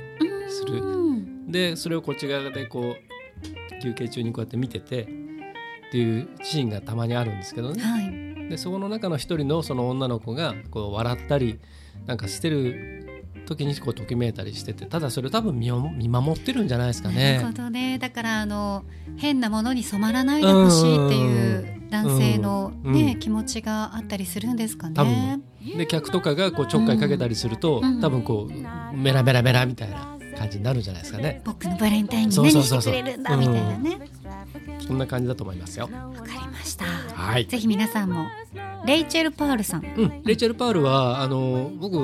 [0.50, 0.82] する。
[0.82, 1.09] うん
[1.50, 5.06] でそれをこっち側でこう休憩中にこうやって見ててっ
[5.92, 8.50] ていうシーンがたまにあるんですけどねはい。
[8.50, 11.60] でそこの中の一人のその女の子がこう笑ったり
[12.06, 13.06] なんかしてる
[13.46, 17.52] 時にこうときめいたりしててただそれを多分見見守ってるんじゃないですかなるねほ。
[17.52, 17.98] どね。
[17.98, 18.84] だからあの
[19.18, 25.78] 変なものに染まらないでほしいっていう男性のね、うん気持ちがあったりするんですか多ね分。
[25.78, 31.42] で客とかがこうちょっかいかけたりすると、うん多分こうメラメラメラみたいな感じになるんじゃないですかね。
[31.44, 34.00] 僕のバレンタインに何してくれるんだみたいなね。
[34.88, 35.90] そんな感じだと思いますよ。
[35.92, 36.86] わかりました。
[36.86, 37.46] はい。
[37.46, 38.26] ぜひ皆さんも
[38.86, 39.86] レイチェル・パールさん。
[39.86, 42.00] うん、レイチェル・パールはあの僕、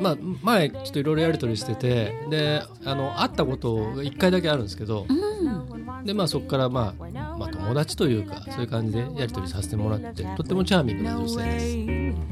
[0.00, 6.04] まあ、前ちょっといろいろやり取りしててであの会ったことが1回だけあるんですけどうん。
[6.04, 7.04] で、まあ、そこから、まあ
[7.36, 12.29] まあ、友達というかそういう感じでやり取りさせてもらってとってもチャーミングな女性です。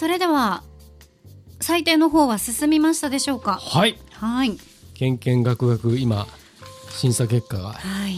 [0.00, 0.62] それでは
[1.58, 3.56] 採点の方は進みましたでしょうか？
[3.56, 4.56] はいはい。
[4.94, 6.26] けんけんがくがく今
[6.88, 8.14] 審査結果がはい。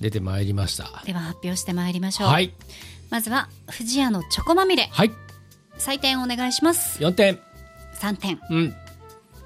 [0.00, 1.04] 出てまいりました。
[1.04, 2.26] では発表してまいりましょう。
[2.26, 2.52] はい
[3.08, 5.12] まずは藤屋のチョコまみれはい
[5.78, 7.00] 採点お願いします。
[7.00, 7.38] 4点
[8.00, 8.40] 3点。
[8.50, 8.74] うん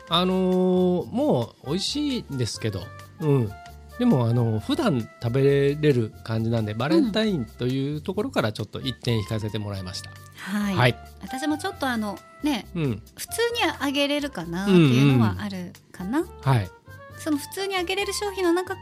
[0.08, 2.80] あのーもう美味しいんですけど、
[3.20, 3.52] うん、
[3.98, 10.10] でもあの普段食べれる感じなんでバレンタインというところからちょっと1点引かせてもらいました。
[10.40, 10.76] はい。
[10.76, 16.24] はい、私もちょっとあのねうん、普通にはあげれるかなっていうのはあるかな。
[16.42, 16.70] はい、
[17.18, 18.76] その普通にあげれる商品の中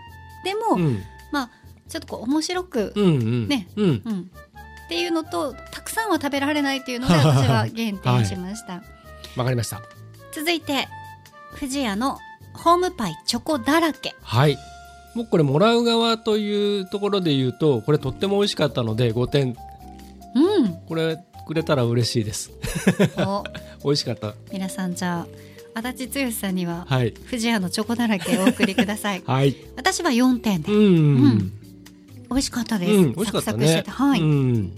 [0.45, 1.51] でも、うん、まあ
[1.89, 4.31] ちょっとこう面白く、うん、うん、ねうん、うん
[4.87, 8.83] っていうのとたくさんは食べられないっていうので 私は減点しました。
[9.37, 9.83] わかりました。
[10.33, 10.89] 続いて
[11.53, 12.19] 藤屋の
[12.55, 14.15] ホームパイチョコだらけ。
[14.23, 14.57] はい。
[15.15, 19.57] 僕これもらう側というところで言うとこれとっても美味しかったので5点
[20.35, 20.75] うん。
[20.87, 22.53] これくれたら嬉しいです。
[23.17, 23.43] お。
[23.83, 24.35] 美味しかった。
[24.53, 25.27] 皆さんじゃ
[25.75, 27.15] あ足立剛さんにははい。
[27.25, 29.23] 藤屋のチョコだらけお送りください。
[29.25, 29.57] はい。
[29.77, 30.71] 私は4点で。
[30.71, 30.81] うん、う
[31.29, 31.53] ん、
[32.31, 33.91] 美味しかったです、うん、美味しかったサクサクしてねて。
[33.91, 34.73] はい、うん、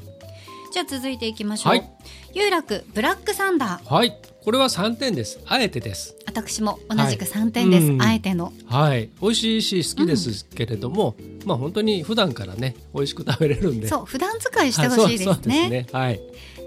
[0.73, 1.91] じゃあ続いていきましょう、はい。
[2.35, 3.93] 有楽ブラックサンダー。
[3.93, 4.17] はい。
[4.45, 5.41] これは3点です。
[5.47, 6.15] あえてです。
[6.27, 7.95] 私も同じく3点です、はい。
[7.95, 8.03] うん。
[8.03, 8.53] あえての。
[8.67, 9.11] はい。
[9.21, 13.89] 美味しいし好きですけれども、まあ本当に普段からね美味しく食べれるんで。
[13.89, 15.87] そう普段使いしてはいほしいですそうそうね,、ね。
[15.93, 16.21] はい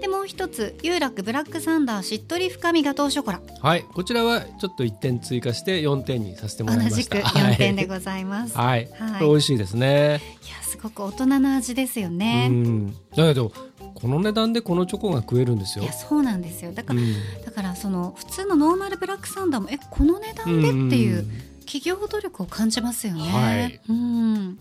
[0.04, 7.16] でもう一つ有楽ブラックサンダーしっとり深みガトーショコラはいこちらはちょっと1点追加して4点にさせても同らいました。
[7.16, 9.12] じく4点でございます、はい、はい。
[9.12, 10.20] これ美味しいですね。
[10.46, 13.50] いやすごく大人な味ですようね、んだけど
[13.94, 15.84] この値段でこのチョコが食えるんですよ。
[15.84, 16.72] いやそうなんですよ。
[16.72, 17.14] だから、うん。
[17.42, 21.26] だからその普通のノーマルブラックサンダーもえこの値段でっていう
[21.60, 23.80] 企業努力を感じますよね、はい。
[23.88, 24.58] うん。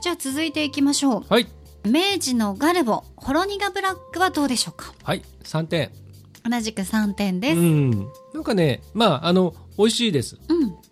[0.00, 1.24] じゃあ続いていきましょう。
[1.28, 1.46] はい
[1.84, 4.92] 明治のガルボホロニガブラックはどうでしょうか？
[5.04, 5.90] はい3点。
[6.48, 7.90] 同じく3点です、ううん。
[7.90, 10.38] んなんかねまああの美味しいです。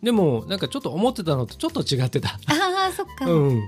[0.03, 2.29] でもなんかちょっと思ってたのとちょっと違ってた。
[2.29, 3.59] ああそっか、うん。
[3.59, 3.62] っ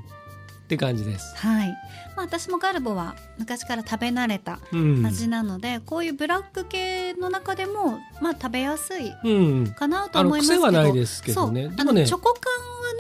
[0.69, 1.35] て感じです。
[1.37, 1.75] はい、ま
[2.19, 5.07] あ、私もガルボは昔から食べ慣れたうん。
[5.07, 9.29] 味なので、こういうブラック系の中でもまあ食べやすいう
[9.63, 9.75] ん。
[9.75, 10.63] かなと思いますけど。
[10.63, 11.69] 癖はないですけどね。
[11.71, 12.07] でもね。
[12.07, 12.35] チョコ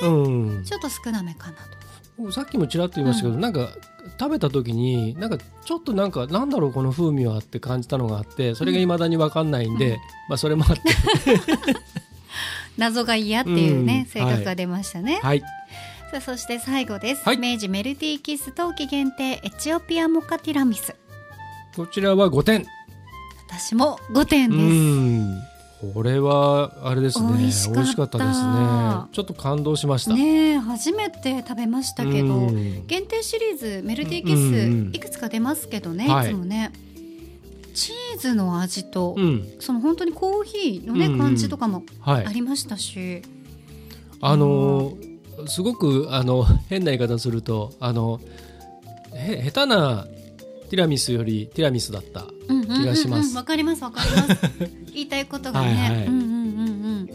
[0.01, 0.65] 感はね、うん。
[0.65, 1.78] ちょっと少なめかなと
[2.33, 3.69] さっきもちらっと言いましたけど、なんか
[4.19, 9.99] 食べた時になんかちょっとなんかなんだろうこの風味はって感じたのがあってそれが未だに分かんないんで、うん。
[10.29, 10.83] まあそれもあって。
[12.77, 14.11] 謎が嫌っていうね、うん。
[14.11, 15.41] 性格が出ましたね、はい。
[16.11, 17.39] さあそして最後です、はい。
[17.39, 20.95] 明治メルティーキス冬季限定エチオピアモカティラミス。
[21.77, 22.67] こちらは5点。
[23.49, 25.48] 私も5点うです、ん
[25.81, 28.19] これはあれですね美味しかった。
[28.19, 28.59] ですね。
[29.13, 30.13] ちょっと感動しました。
[30.15, 32.87] ねえ初めて食べましたけど、うん。
[32.87, 34.93] 限定シリーズメルティーキうんうん。
[34.93, 36.31] スいくつか出ますけどね、はい。
[36.31, 36.73] いつもね。
[37.75, 39.49] チーズの味と、うん。
[39.61, 42.27] その本当にコーヒーのね、うんうん感じとかもはい。
[42.27, 43.23] ありましたし、
[44.21, 45.09] あのー
[45.47, 48.21] すごくあの変な言い方するとあの
[49.15, 50.05] へ下手な
[50.69, 52.81] ティラミスよりティラミスだったうんうんうんうん。
[52.83, 53.37] 気がします。
[53.37, 54.41] わかりますわかります。
[54.93, 55.67] 言いたいことがね。
[55.69, 56.07] はいはい。
[56.07, 56.35] うんうんうんう
[57.03, 57.09] ん。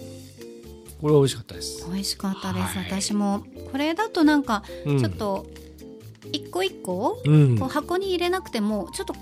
[1.02, 2.86] これは美味しかったです、美味しかったです、はい。
[2.86, 3.44] 私も。
[3.72, 5.46] これだとなんかうん、ちょっと
[6.32, 7.58] 一個一個うん。
[7.58, 9.16] こう箱に入れなくてもちょっと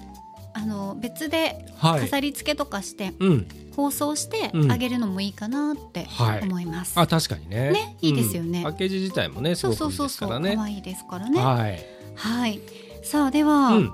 [0.54, 2.02] あの別ではい。
[2.02, 3.48] 飾り付けとかしてうん。
[3.76, 4.72] 包装してうん。
[4.72, 6.42] あげるのもいいかなってはい。
[6.44, 7.72] 思います、あ確かにね。
[7.72, 8.60] ねいいですよね。
[8.60, 8.64] うん。
[8.66, 11.40] パッケージ自体もねすそうごくいういそそうそうですからね可愛いですからね。
[11.40, 11.80] はい、
[12.16, 12.62] はい、
[13.04, 13.92] さあでは、うん、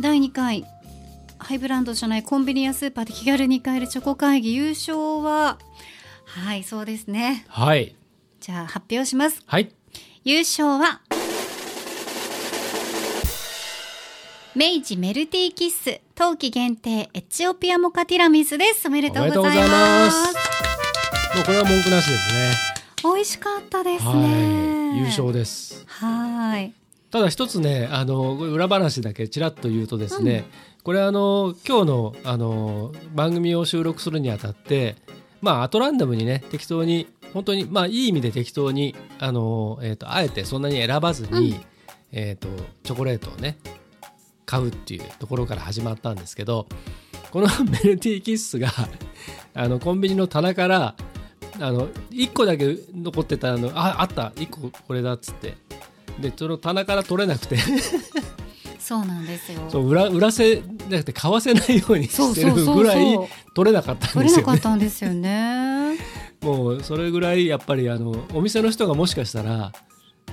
[0.00, 0.64] 第2回
[1.38, 5.58] ハイブランドじゃないコンビニやスーパーで気軽に買えるチョコ会議優勝は
[6.24, 7.44] はいそうですね。
[7.48, 7.94] はい。
[8.40, 9.42] じゃあ発表します。
[9.46, 9.70] はい。
[10.24, 11.00] 優勝は
[14.56, 18.88] 明治メルティーキッス冬季限定エチオピアモカティラミスです。
[18.88, 20.34] おめでとうございます。
[21.36, 22.52] もうこれは文句なしですね。
[23.04, 24.16] 美味しかったですはい。
[24.16, 25.84] ね優勝です。
[25.86, 26.72] はい
[27.14, 30.46] ただ一つねあの裏話だけちらっと言うとですね、
[30.82, 34.96] これあの今日のあの番組を収録するにあたって
[35.40, 41.64] まあアトランダムにね適当に本当にまあいい意味で適当にあの、えー、とあえてそんなに選ばずに、
[42.10, 42.48] えー、と
[42.82, 43.58] チョコレートをね
[44.44, 46.66] 買うっていうところから始まったんですけど
[47.30, 48.72] この メルティーキッスが
[49.54, 50.96] あのコンビニの棚から
[51.60, 55.62] あの1個だけ残ってたのああった1個これだっつって
[56.20, 57.56] でその棚から取れなくて
[58.78, 63.18] そうなんですよそう裏裏せじゃなくて買わせないようにしてるぐらい
[63.54, 64.60] 取れなかったん取れなかっですよね。
[64.60, 65.98] たんですよね
[66.42, 69.72] もうそれぐらいやっぱりあのお店の人がもしかしたら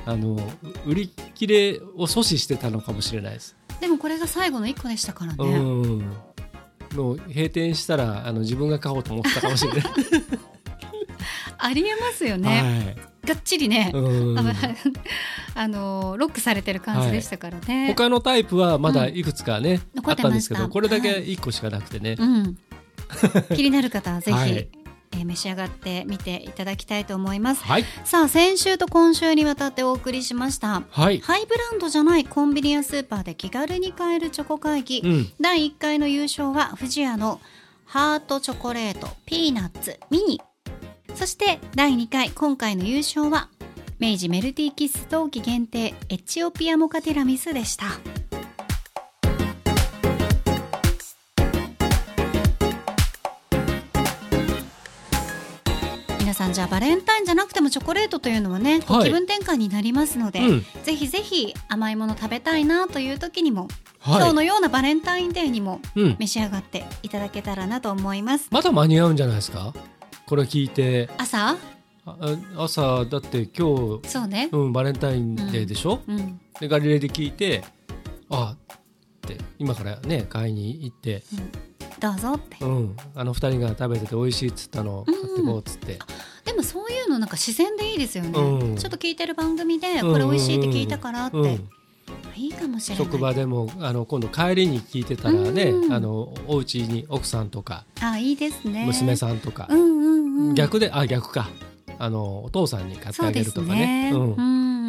[0.05, 0.37] あの
[0.85, 3.55] 売り切れを阻止してたのかもしれないです。
[3.79, 5.99] でもこれが最後の一個でしたからうねん
[6.93, 9.83] もう閉店したらあの自分が買おうと思ってたかもしれない。
[11.61, 12.95] ありえますよね、
[13.25, 14.39] がっちりね、はい、うん。
[14.39, 14.43] あ
[15.55, 21.35] あのロックされてる感じでしたからね、他のタイプはまだいくつかね、残っあってたんですけどこれだけはい。
[21.35, 22.57] 1個しかなくてね、うん、
[23.55, 24.51] 気になる方はぜひ、はい。
[24.51, 24.81] えー
[25.25, 27.63] 召し上がってみていただきたいと思います。
[27.63, 27.85] はい。
[28.05, 30.83] さあ先週と今週にわたってお送りしました。
[30.89, 35.31] はい、ハイブランドじゃないコンビニやスーパーで気軽に買えるチョコ会議、うん。
[35.39, 37.41] 第1回の優勝は富士屋の
[37.85, 40.41] ハートチョコレートピーナッツミニ
[41.15, 43.49] そして第2回今回の優勝は
[43.99, 47.85] 明治メルティーキッス冬季限定エチオピアモカティラミスでした。
[56.19, 59.03] 皆さんじゃあバレンタインじゃなくてもチョコレートというのはね、はい。
[59.05, 60.65] 気分転換になりますので、うん。
[60.83, 63.67] ぜひぜひ甘いもの食べたいなという時にも、
[63.99, 64.21] はい。
[64.21, 68.47] 今日のようなバレンタインデーにもうん、召し上がっていただけたらなと思います。
[68.49, 69.73] まだ間に合うんじゃないですか？
[70.31, 71.09] これ聞いて。
[71.17, 71.57] 朝？
[72.05, 72.17] あ
[72.55, 74.47] 朝だって今日、そうね。
[74.53, 76.39] うん、バレンタインデーでしょ、うん。
[76.57, 77.65] でガリレーで聞いて
[78.29, 78.77] あっ
[79.27, 81.21] て今からね買いに行って、
[81.99, 82.63] どうぞって。
[82.63, 85.99] うん、あの二人が食べてて美味しいっつったのを買ってこうっつって、
[86.45, 88.77] でもそういうのなんか自然でいいですよね、うん。
[88.77, 91.69] ちょっと聞いてる番組でうんこれ美味しいって聞いたからって、うん
[92.35, 93.05] いいかもしれない。
[93.05, 98.85] 職場でもあの今度帰りに聞いてたらね、うんあのお家に奥さんとかあいいですね。
[98.85, 100.55] 娘さんとかう、んうんうん。
[100.55, 101.49] 逆であ逆か。
[101.99, 104.09] あのお父さんに買ってあげるとかね。
[104.09, 104.11] ね。
[104.11, 104.33] うん。
[104.33, 104.41] う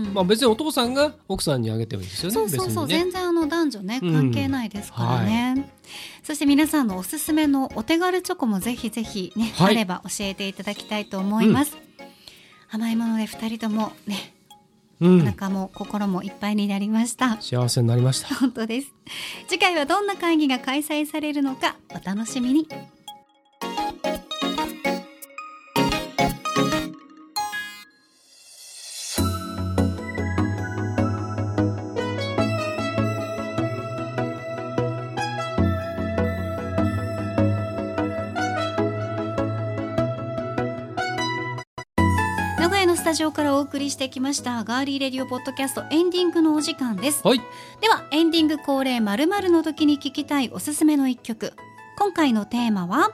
[0.09, 0.15] ん。
[0.15, 2.97] まあ、別にお父さんが奥さんにあげてもいいですよねそうそうそう、ね。
[2.97, 4.13] 全然あの男女ねうん。
[4.13, 5.71] 関係ないですからね、
[6.23, 9.75] そして皆さんのおすすめのお手軽チョコもぜひぜひね、はい。
[9.75, 11.77] あれば教えていただきたいと思います、
[12.71, 14.32] 甘いもので二人ともねお
[15.03, 17.41] うん、腹も心もいっぱいになりました。
[17.41, 18.35] 幸せになりました。
[18.37, 18.95] 本当です。
[19.49, 22.69] 次回はどんな会議が開催されるのかお楽しみに
[43.13, 47.43] タジオからお送りしてきましたガーリーレディオポッドキャストエンディングのお時間ですはい。
[47.83, 51.53] ではエンディング恒例まるの時に聞きたいおすすめの一曲。
[51.99, 53.11] 今回のテーマは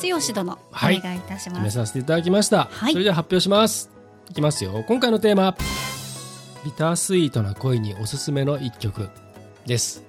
[0.00, 0.98] 剛殿、はい。
[0.98, 1.62] お願いいたし決ます。
[1.64, 2.92] めさせていただきました、はい。
[2.92, 3.90] それでは発表します。
[4.30, 4.84] いきますよ。
[4.86, 5.56] 今回のテーマ
[6.64, 9.08] ビタースイートな恋におすすめの一曲
[9.66, 10.04] です。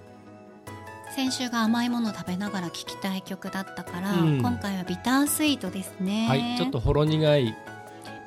[1.15, 4.37] 先週が甘いもの食べながら聴きたい曲だったから、うん。
[4.37, 6.27] 今回はビタースイートですね。
[6.27, 6.57] はい。
[6.59, 7.55] ちょっとほろ苦い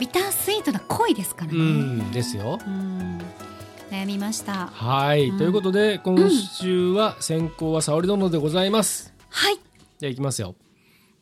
[0.04, 2.58] ビタースイートな恋ですからうねんですよ。
[2.66, 3.18] うん。
[3.90, 4.66] 悩みました。
[4.66, 5.38] はい、うん。
[5.38, 9.54] ということで今週は先行は沙織殿でございます、はい。
[9.98, 10.56] じゃあいきますよ。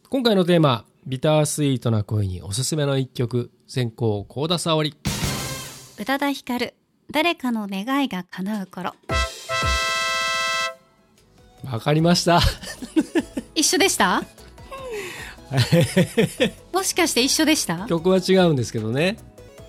[0.09, 3.53] 今回のテーマビタースイートな恋におすすめの一曲。
[3.68, 4.97] 先行幸田沙織。
[6.01, 6.74] 宇多田ヒカル
[7.09, 8.97] 誰かの願いが叶う頃。
[11.70, 12.41] わかりました。
[13.55, 14.24] 一緒でした？
[16.73, 17.87] もしかして一緒でした？
[17.87, 19.17] 曲は違うんですけどね。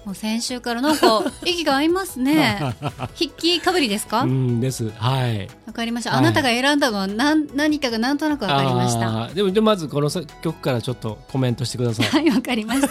[0.05, 2.75] もう先週からなんか 息が合いますね。
[3.15, 4.17] 筆記かぶりですか？
[4.17, 4.89] わうんです。
[4.97, 5.47] はい。
[5.73, 6.19] かりました、はい。
[6.19, 9.33] あなたが選んだのは何何かがなんとなくわかりました。
[9.33, 12.05] でもでまずこのさ曲からちょっとコメントしてください。
[12.07, 12.89] はいわかりました。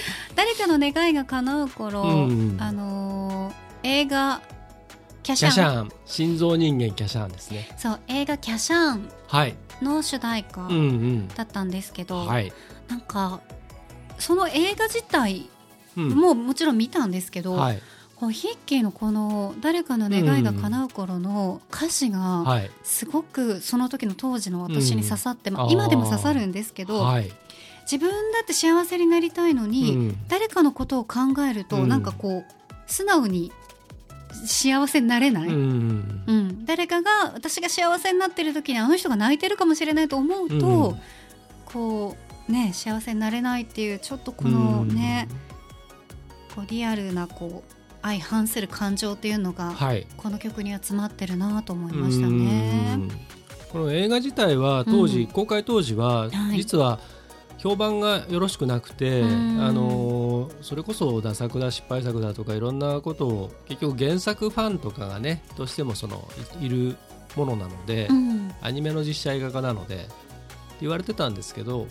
[0.34, 2.56] 誰かの願いが叶う頃、うん。
[2.58, 3.54] あのー
[3.86, 4.40] 映画
[5.22, 5.52] キャシャン。
[5.52, 5.88] キャシャン。
[6.06, 7.68] 心臓人間キャシャンですね。
[7.76, 9.06] そう映画キャシャン。
[9.28, 11.28] はいの主題歌うんうん。
[11.28, 12.52] だったんですけど、はい、
[12.88, 13.40] なんか
[14.18, 15.48] その映画自体
[15.96, 16.08] うん。
[16.10, 17.82] ももちろん見たんですけど、はい。
[18.16, 22.70] こうヒッキーのこの「誰かの願いが叶う頃」の歌詞がはい。
[22.82, 25.70] すごくその時の当時の私に刺さって、まあうん。
[25.70, 27.30] 今でも刺さるんですけど、はい。
[27.82, 30.18] 自分だって幸せになりたいのに、うん。
[30.28, 31.18] 誰かのことを考
[31.48, 31.88] えると、うん。
[31.88, 32.52] なんかこう
[32.86, 33.52] 素直に
[34.46, 35.98] 幸せになれない、ううん。
[36.28, 41.00] ん誰かが私が幸せになってる時にあの人が泣いてるかもしれないと思うと、うん
[41.66, 42.16] こ
[42.48, 45.28] うね幸せになれないっていうちょっとこのね、
[46.54, 50.06] こうリアルなこう相反する感情っていうのが、はい。
[50.16, 52.94] この曲には詰まってるなと思いましたね。
[52.94, 53.10] うん。
[53.72, 55.26] この映画自体は当時、うん。
[55.28, 56.58] 公開当時ははい。
[56.58, 57.00] 実は
[57.64, 59.64] 評判がよろしくなくて、うん。
[59.64, 66.28] あのーそれこそダ作だ失敗作だとかいろんなことを結局原作ファンとかがねどうしてもその
[66.60, 66.96] いいる
[67.34, 68.52] ものなので、うん。
[68.60, 70.04] アニメの実写映画化なのでって
[70.82, 71.86] 言われてたんですけど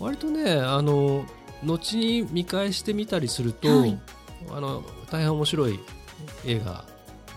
[0.00, 1.24] 割とねあの
[1.62, 3.98] 後に見返してみたりすると、はい。
[4.50, 5.78] あの大変面白い
[6.44, 6.84] 映画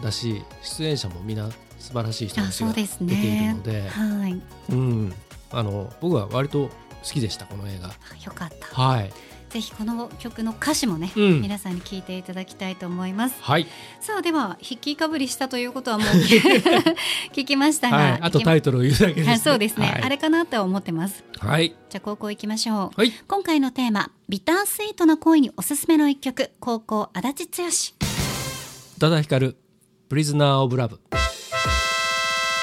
[0.02, 4.41] だし出演者もみんな素晴らしい人あたちが出ているねのではい。
[4.72, 5.14] うん、
[5.52, 6.72] あの僕は割と
[7.06, 7.89] 好きでしたこの映画。
[7.89, 7.91] あ
[8.26, 8.82] よかった。
[8.82, 9.12] はい、
[9.49, 11.41] ぜひこの曲の歌詞もね、うん。
[11.41, 13.36] 皆さんに聞いていただきたいと思います。
[13.41, 13.68] はい、
[14.01, 16.08] さあでは筆記かぶりしたということはもう
[17.32, 19.34] 聞きましたが、はい、あとタイトルを言うだけです、ね。
[19.34, 21.24] あそうですね、はい、あれかなって思ってます。
[21.38, 22.99] はい、じゃあ高校行きましょう。
[22.99, 27.72] はい、今回のテーマビタースイートな恋におすすめの一曲高校足立剛宇
[28.99, 29.58] 多田ヒカル、
[30.10, 30.99] プリズナーオブラブ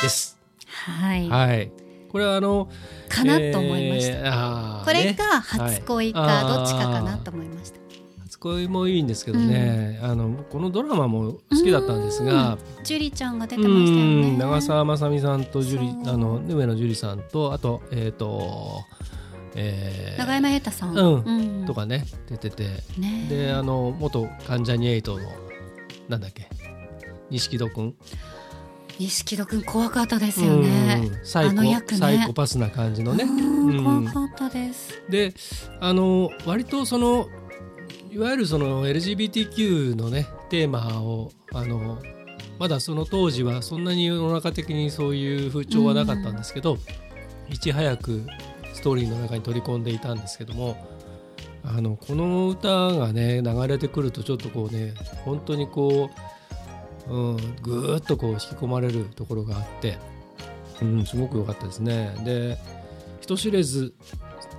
[0.03, 0.39] です。
[0.67, 1.71] はい、はい、
[2.13, 2.69] これはあの
[3.09, 5.15] かなと思いました、えーこれね。
[5.15, 6.57] が初恋かはい。
[6.59, 7.79] どっちかかなと思いました、
[8.25, 14.35] 初恋もいいんですけどね、あのこのドラマも好きだったんですが、ジュリちゃんが出うてましたよね。
[14.35, 14.39] ん。
[14.39, 18.85] 長澤まさみさんとジュリあの上野樹里さんとあとえっ、と、
[19.55, 21.63] えー長山瑛太さん、うん。
[21.63, 21.67] ん。
[21.67, 22.65] とかね出てて。
[22.99, 23.27] ね。
[23.31, 25.25] であの元関ジャニエイトの
[26.09, 26.51] なんだっけ
[27.31, 27.95] 錦戸君
[29.03, 31.11] 錦戸くん怖かったですよね。
[31.11, 31.27] うん。
[31.27, 31.83] サイコね。
[31.99, 33.25] サイコパスな感じのね。
[33.83, 35.03] 怖かったです。
[35.09, 35.35] で
[35.81, 37.29] あの割とその
[38.11, 41.99] いわゆるその LGBTQ のねテーマをあの
[42.59, 46.79] まだその当時はそんなに世の中的にそういう風潮はなかったんですけど、
[47.49, 48.25] いち早く
[48.75, 50.77] ストーリーの中に取り込んでいたんですけども
[51.65, 54.95] あのこの歌がね流れてくるとちょっとこうね
[55.25, 56.32] 本当にこう、
[57.09, 59.99] うん、ぐーっとこう引き込まれるところがあって、
[60.81, 62.15] うん、すごく良かったですね。
[62.25, 62.59] で
[63.21, 63.95] 人知れず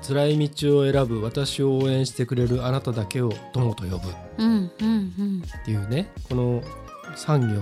[0.08, 4.10] 辛い道を選ぶ私を応援してくれるあなただけを友と呼ぶ。
[4.10, 6.64] っていうねこの
[7.16, 7.62] 産業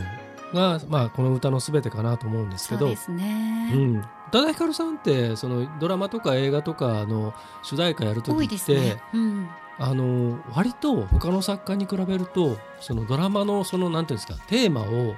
[0.53, 2.81] が、まあ、この歌の全てかなと思うんですけど。
[2.81, 9.49] そうですね、うん、宇多田ヒカルさんってそのドラマとか映画とかの主題歌やるときって、ですね、うん、
[9.81, 15.15] あの割と他の作家に比べるとそのドラマのそのなんていうんですかテーマを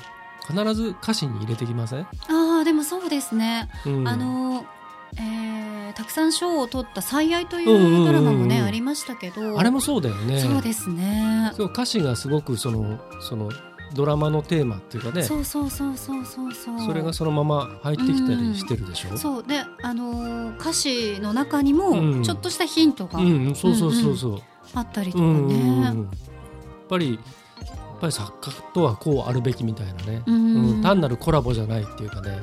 [0.47, 2.07] 必ず歌詞に入れてきません、あ
[2.61, 4.65] あでもそうですね、うん、あの
[5.15, 8.51] えーたくさん賞を取った「最愛」というドラマもね、うんうん。
[8.51, 9.59] うんうんありましたけど。
[9.59, 10.39] あれもそうだよね。
[10.39, 11.51] そうですね。
[11.55, 13.51] そう歌詞がすごくそのその
[13.93, 15.21] ドラマのテーマっていうかね。
[15.23, 16.79] そうそうそうそうそうそう。
[16.81, 19.43] それがそのまま入ってきたりしてるでしょ、そう。
[19.43, 22.23] であのー歌詞の中にもうん。
[22.23, 23.19] ちょっとしたヒントが。
[23.19, 23.47] うん。
[23.47, 24.17] うん、そうそうそう。
[24.17, 24.39] そう、
[24.73, 25.29] あったりとかね。
[25.31, 30.55] うんやっぱりやっぱり作家とはこうあるべきみたいなね、うん。
[30.55, 30.81] うん。
[30.81, 32.37] 単なるコラボじゃないっていうかね。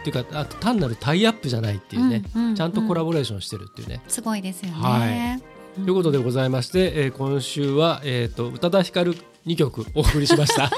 [0.00, 2.22] っていうかあと単なるタイアップじゃないっていうね、
[2.54, 4.02] ちゃんとコラボレーションしてるっていうね。
[4.06, 5.42] すごいですよね、はい。
[5.78, 5.84] うん。
[5.84, 9.16] ということでございまして、えー今週は、えー、と宇多田ヒカル
[9.46, 10.70] 2曲お送りしました。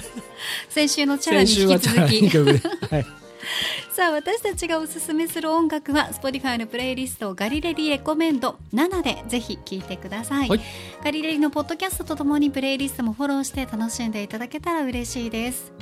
[0.70, 3.06] 先週のチャラに引き続2きはい、
[3.92, 10.60] さあ私たちがおすすめする音楽は Spotify のプレイリストガリレディレコメンド7でぜひ聴いてください、はい。
[11.04, 15.74] ガリレディのポッドキャストとともにプレイリストもフォローして楽しんでいただけたら嬉しいです。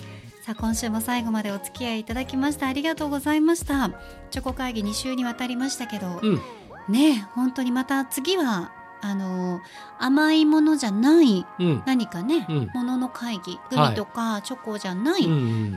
[0.43, 3.93] さあ今週も最後までお付き合いいただきましてありがとうございました。
[4.33, 6.41] チョコ会議2週にわたりましたけど、うん、
[6.89, 9.61] ねえ本当にまた次はあの
[10.01, 12.71] 甘いものじゃないうん、何かね、うん。
[12.75, 13.91] ものの会議グはい。
[13.91, 15.29] ミとかチョコじゃない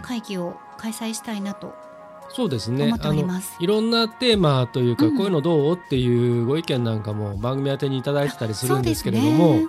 [0.02, 1.93] 会議を開催したいなと
[2.36, 2.86] そうですね。
[2.86, 3.56] 思ってあのおります。
[3.60, 5.18] いろんなテーマというか、うん。
[5.18, 5.76] こういうのどう？
[5.76, 9.68] っていうご意見なんかも番組宛てにいただいてたりするんですけれども、ね。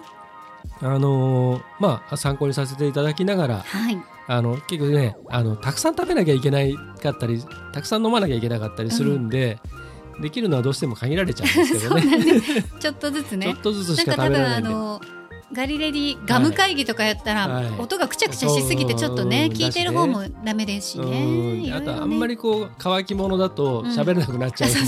[0.81, 4.03] あのーまあ参考にさせていただきながらはい。
[4.27, 7.45] あの結局ねあのたくさん食べなきゃいけないかったり
[7.75, 9.61] たくさん飲まなきゃいけなかったりするんで、
[10.21, 12.63] できるのはどうしても限られちゃうんですけどね。
[12.81, 14.65] ちょっとずつ ちょねっとずつしか食べられないん
[15.01, 15.14] で。
[15.55, 17.67] ガリレディガム会議とかやったら、はい。
[17.79, 21.25] 音がくちゃくちゃしすぎてちょっとねうん聞いてる方もダメですしね。
[21.25, 23.87] うんあとあんまりこう乾き物だとうん。
[23.91, 24.81] 喋れなくなっちゃうんで、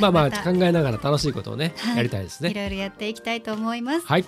[0.00, 1.96] まあまあ考えながら楽しいことをね、はい。
[1.96, 2.50] やりたいですね。
[2.50, 4.24] いろいろやっていきたいと思います、はい、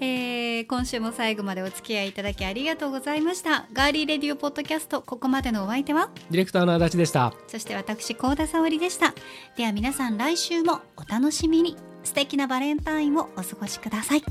[0.00, 3.66] えー今週も最後までお付き合いいただきありがとうございました。
[3.72, 6.10] ガーリーレディオポッドキャストここまでのお相手は？
[6.30, 7.32] ディレクターの足立でした。
[7.46, 9.14] そして私高田沙織でした。
[9.56, 11.76] では皆さん来週もお楽しみに
[12.08, 14.22] 素敵なバレンタインをお過ごしください。